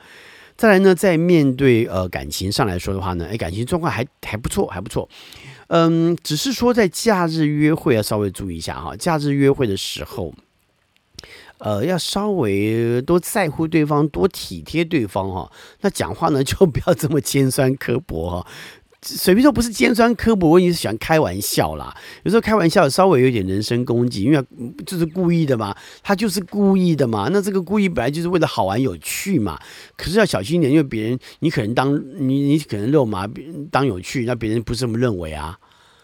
[0.60, 5.08] 再来呢，在面对呃感情上来说的话呢，哎，感情状况还还不错，还不错。
[5.68, 10.34] 嗯，只是说在假日约会要稍微注意一下哈，假日约会的时候，
[11.60, 15.50] 呃，要稍微多在乎对方，多体贴对方哈。
[15.80, 18.46] 那讲话呢，就不要这么尖酸刻薄哈。
[19.02, 21.94] 水瓶座不是尖酸刻薄，我也是喜欢开玩笑啦。
[22.22, 24.44] 有时候开玩笑稍微有点人身攻击，因为
[24.84, 27.28] 就是故意的嘛，他就是故意的嘛。
[27.32, 29.58] 那这个故意本来就是为了好玩有趣嘛。
[29.96, 35.58] 可是要小心一点，因为别人你可能当你你可能肉麻，别人当有趣，那别人不是这么认为啊。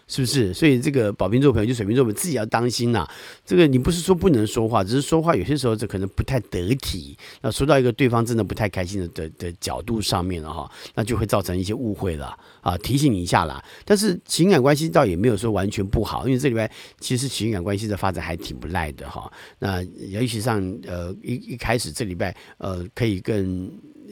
[0.07, 0.53] 是不是？
[0.53, 3.05] 所以这个宝瓶座朋友就水瓶座，我们自己要当心呐、
[3.45, 7.17] 这个你不是说不能说话，只是说话有些时候这可能不太得体。
[7.41, 12.77] 那说到一个对方真的不太开心的的的角度上面了哈，那就会造成一些误会了啊。
[12.77, 13.61] 提醒你一下啦。
[13.83, 16.69] 但是情感关系倒也没有说完全不好，因为这里边
[17.01, 19.29] 其实情感关系的发展还挺不赖的哈。
[19.59, 23.69] 那尤其上呃一一开始这礼拜呃可以更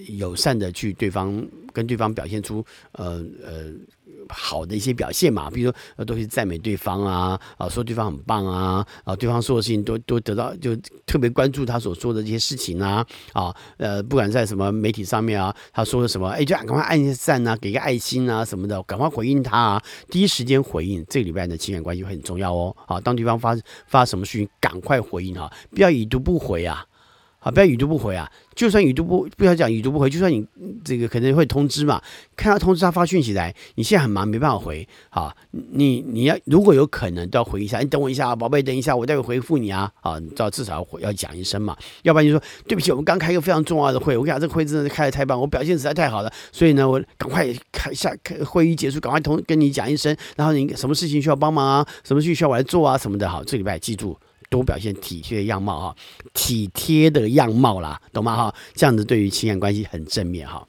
[0.09, 1.41] 友善的去对方
[1.71, 3.71] 跟对方表现出呃呃。
[4.29, 23.55] 好的一些表现嘛，比如说呃，都去赞美对方啊，啊，说对方很棒啊，啊，对方说的事情都都得到，就特别关注他所说的这些事情啊，啊，呃，不管在什么媒体上面啊，他说的什么，哎，就赶快按一下赞啊，给个爱心啊什么的，赶快回应他啊，第一时间回应，这个礼拜的情感关系会很重要哦，啊，当对方发
[23.87, 26.85] 发什么事情，赶快回应哈，不要已读不回啊。
[27.45, 28.27] 啊，不要已读不回啊！
[28.55, 30.43] 就算已读不，不要讲已读不回，就算你
[30.83, 32.01] 这个可能会通知嘛，
[32.35, 54.17] 看到通知他发讯息来，你现在很忙没办法回，好，你你要如果有可能都要回一下，你等我一下啊，宝贝，等一下，我待会回复你啊，啊，你知道至少要要讲一声嘛，要不然就说对不起，我们刚开一个非常重要的会，我跟你讲这个会真的是开的太棒，我表现实在太好了，所以呢，我赶快开下开会议结束，赶快同跟你讲一声，然后你什么事情需要帮忙啊，什么事情需要我来做啊什么的，好，这礼拜记住。
[54.49, 55.95] 多表现体贴的样貌哈，
[56.33, 58.55] 体贴的样貌啦，懂吗哈？
[58.73, 60.65] 这样子对于情感关系很正面哈。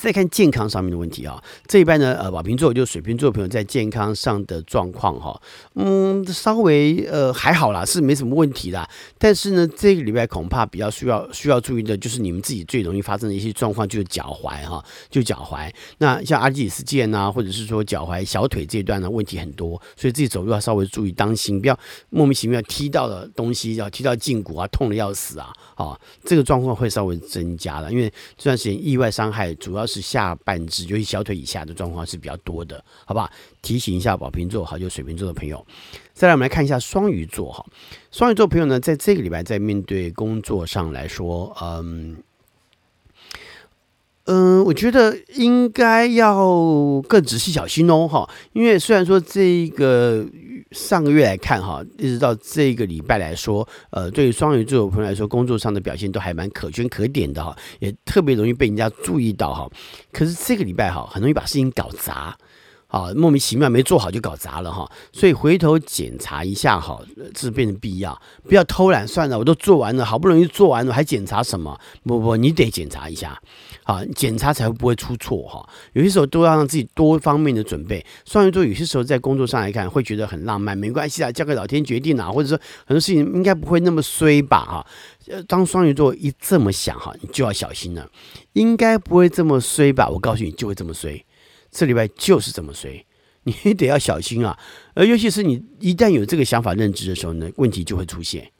[0.00, 5.38] 再看健康上面的问题啊，这一半呢，呃，宝瓶座就是水瓶座朋友在健康上的状况哈，
[5.74, 8.88] 嗯，稍微呃还好啦，是没什么问题的。
[9.18, 15.70] 但是呢，这个礼拜恐怕比较需要需要注意的，就是你们自己最容易发生的一些状况，就是脚踝哈，就脚踝。
[15.98, 21.78] 那像阿基里斯腱啊，或者是说脚踝、小腿这一段呢，问题很多，所以自己走路要稍微注意当心，不要
[22.08, 29.86] 莫名其妙踢到的东西，要踢到胫骨啊，痛的要死啊，啊，这个状况会稍微增加了，因为这段时间意外伤害主要。
[29.90, 33.30] 是下半肢，尤其小腿以下的状况是比较多的，好不好？
[33.62, 35.66] 提醒一下宝瓶座，好，就水瓶座的朋友。
[36.14, 37.64] 再来，我们来看一下双鱼座哈。
[38.10, 42.16] 双鱼座朋友呢，在这个礼拜在面对工作上来说，嗯。
[44.32, 50.24] 嗯，我觉得应该要更仔细小心哦，哈，因为虽然说这个
[50.70, 59.68] 上个月来看，哈，一直到这个礼拜来说，呃，对于双鱼座的朋友来说，工作上的表现都还蛮可圈可点的，哈，也特别容易被人家注意到，哈。
[60.12, 62.38] 可是这个礼拜，哈，很容易把事情搞砸。
[62.90, 67.00] 啊，莫名其妙没做好就搞砸了哈，所以回头检查一下哈，
[67.32, 71.78] 这是变成必要，不要偷懒算了，我都做完了，好不容易做完了还检查什么？
[72.02, 73.40] 不不，你得检查一下，
[73.84, 75.64] 啊，检查才会不会出错哈。
[75.92, 78.04] 有些时候都要让自己多方面的准备。
[78.24, 84.86] 双鱼座有些时候在工作上来看会觉得很浪漫，没关系啊，交给老天决定啊，或者说很多事情应该不会那么衰吧哈。
[85.46, 88.10] 当双鱼座一这么想哈，你就要小心了，
[88.54, 90.08] 应该不会这么衰吧？
[90.08, 91.24] 我告诉你，就会这么衰。
[91.70, 93.04] 这礼拜就是这么随，
[93.44, 94.58] 你得要小心啊！
[94.94, 98.50] 而尤其是你一旦有这个想法认知的时候呢，问题就会出现。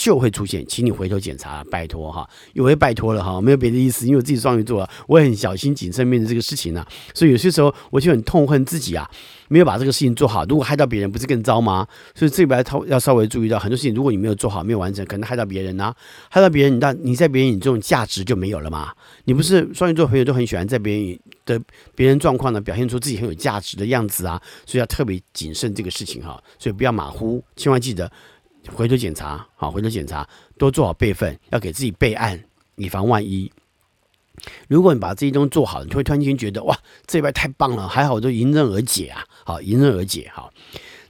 [0.00, 6.82] 就会出现，请你回头检查，拜托哈，因为拜托了哈，没有别的意思，因为我自己双鱼座，我很小心谨慎面对这个事情呢、
[7.12, 9.06] 所以有些时候我就很痛恨自己啊，
[9.48, 11.86] 没有把这个事情做好，如果害到别人，不是更糟吗？
[12.14, 15.94] 所以这里边要要稍微注意到很多事情，如果你没有做好，没有完成，可能害到别人呢、
[16.30, 18.94] 害到别人，你到你在别人眼中价值就没有了嘛？
[19.24, 21.60] 你不是双鱼座朋友都很喜欢在别人的
[21.94, 28.10] 别人状况呢，表现出自己很有价值的样子啊，所以要特别谨慎这个事情哈，所以不要马虎，千万记得。
[28.74, 30.28] 回头检查，好，回头检查，
[30.58, 32.42] 多做好备份，要给自己备案，
[32.76, 33.50] 以防万一。
[34.68, 40.52] 如果你把这些东西做好，你会突然间觉得哇，这礼拜太棒了，还好我都迎刃而解啊，好，迎刃而解，好。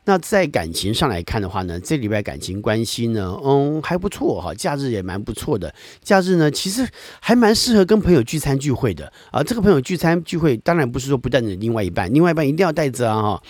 [0.07, 5.73] 那在感情上来看的话呢，这礼拜感情关系呢，嗯，还不错哈，假日也蛮不错的。
[6.03, 6.89] 假日呢，其实
[7.21, 9.43] 还蛮适合跟朋友聚餐聚会的啊。
[9.43, 13.43] 这个朋友聚餐聚会，当然不是说不带着另外一半，另外一半一定要带着啊哈。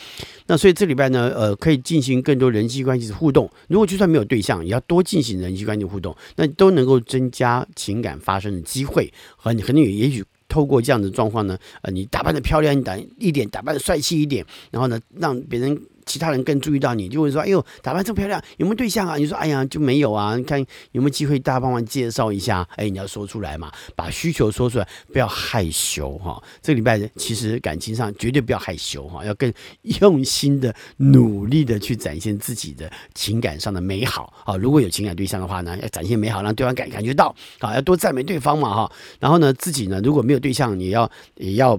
[0.49, 3.49] 那所以这礼拜呢，呃，可以进行更多人际关系的互动。
[3.69, 9.11] 如果就算没有对象，也要多进行人际关系互动，那都能够增加情感发生的机会。
[9.37, 15.81] 和你可能也也许透过这样的状况呢，呃，你打扮的漂亮一点，一点打扮的帅气一点，然后呢，让别人。
[16.07, 20.59] 其他人更注意到你，就会说：“哎呦，打扮这么漂亮，有没有对象啊？”你说：“哎呀，就没有啊。”你看
[20.93, 22.67] 有没有机会，大家帮忙介绍一下？
[22.77, 26.43] 哎，你要说出来嘛，把需求说出来，不要害羞哈。
[26.63, 29.53] 这个礼拜其实感情上绝对不要害羞哈，要更
[30.01, 34.57] 用心的、努力的去展现自己的情感上的美好啊。
[34.57, 38.93] 如果有情感对象的话呢，要展现美好，让对方感感觉到啊，要多赞美对方嘛哈。
[39.19, 41.79] 然后呢，自己呢，如果没有对象，你要也要。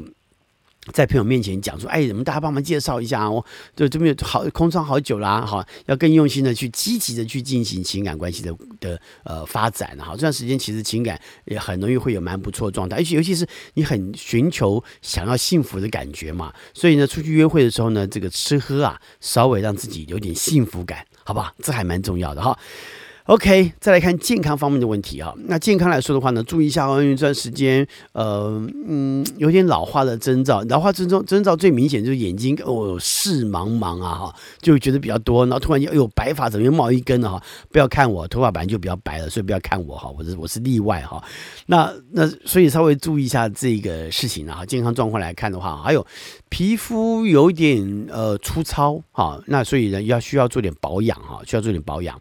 [0.93, 3.45] 在朋友面前讲说，哎，你们大家帮忙介绍一下哦，
[3.75, 13.45] 就这边好空窗好久啦，好，要更用心的去积极的去进行情感关系的的呃发展，哈，这段时间其实情感也很容易会有蛮不错的状态，而且尤其是
[13.75, 21.53] 你很寻求想要幸福的感觉嘛，所以呢，出去约会的时候呢，这个吃喝啊，稍微让自己有点幸福感，好不好？
[21.59, 22.57] 这还蛮重要的哈。
[23.26, 25.34] OK，再来看健康方面的问题哈。
[25.45, 30.64] 那健康来说的话呢，注意一下哦，因为这段时间，呃，嗯，有点老化的征兆。
[30.64, 35.45] 老化征兆征兆最明显就是眼睛哦视茫茫啊哈，就觉得比较多。
[35.45, 37.41] 然后突然间，哎呦，白发怎么又冒一根了哈？
[37.72, 41.23] 不要看我，头发本来就比较白了，所以不要看我哈，我是我是例外哈。
[41.68, 46.06] 那那所以稍微注意一下这个事情啊，健康状况来看的话，还有
[46.49, 52.19] 皮肤有点呃粗糙哈，那所以呢要需要做点保养哈，需要做点保养。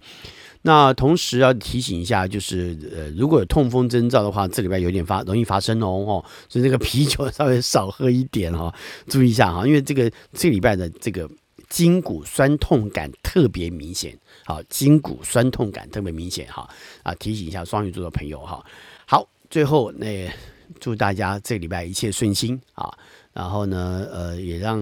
[0.63, 8.75] 那同时要提醒一下，就是呃，如果有痛风征兆的话，这礼拜有点发容易发生哦，哦，所以这个啤酒稍微少喝一点哈，
[9.09, 11.27] 注意一下哈，因为这个这礼拜的这个
[11.71, 14.15] 筋骨酸痛感特别明显，
[14.45, 16.69] 好，筋骨酸痛感特别明显哈，
[17.05, 18.63] 啊，提醒一下双鱼座的朋友哈。
[19.07, 20.31] 好，最后那
[20.79, 22.93] 祝大家这礼拜一切顺心啊，
[23.33, 24.79] 然后呢，呃，也让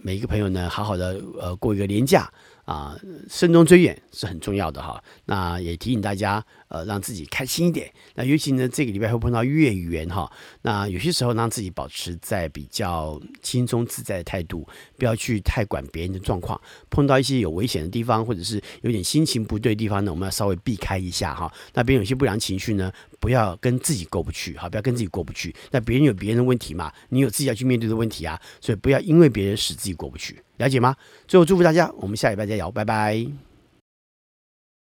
[0.00, 2.30] 每一个朋友呢好好的呃过一个年假。
[2.68, 2.94] 啊，
[3.30, 5.02] 慎终追远是很重要的哈。
[5.24, 7.90] 那也提醒大家，呃，让自己开心一点。
[8.14, 10.30] 那尤其呢，这个礼拜会碰到月圆哈。
[10.62, 14.66] 那有些时候让自己保持在比较轻松自在的态度，
[14.96, 16.60] 不要去太管别人的状况。
[16.90, 21.52] 碰到一些有危险的地方，或者是有点心情不对的地方呢，我们要稍微避开一下哈。
[21.74, 25.54] 那别人有些不良情绪呢，不要跟自己过不去哈，不要跟自己过不去。
[25.70, 30.38] 那别人有别人的问题嘛，你有自己要去面对的问题啊，所以不要因为别人使自己过不去。
[30.58, 30.94] 了解吗？
[31.26, 33.47] 最后祝福大家，我们下礼拜再聊，拜拜。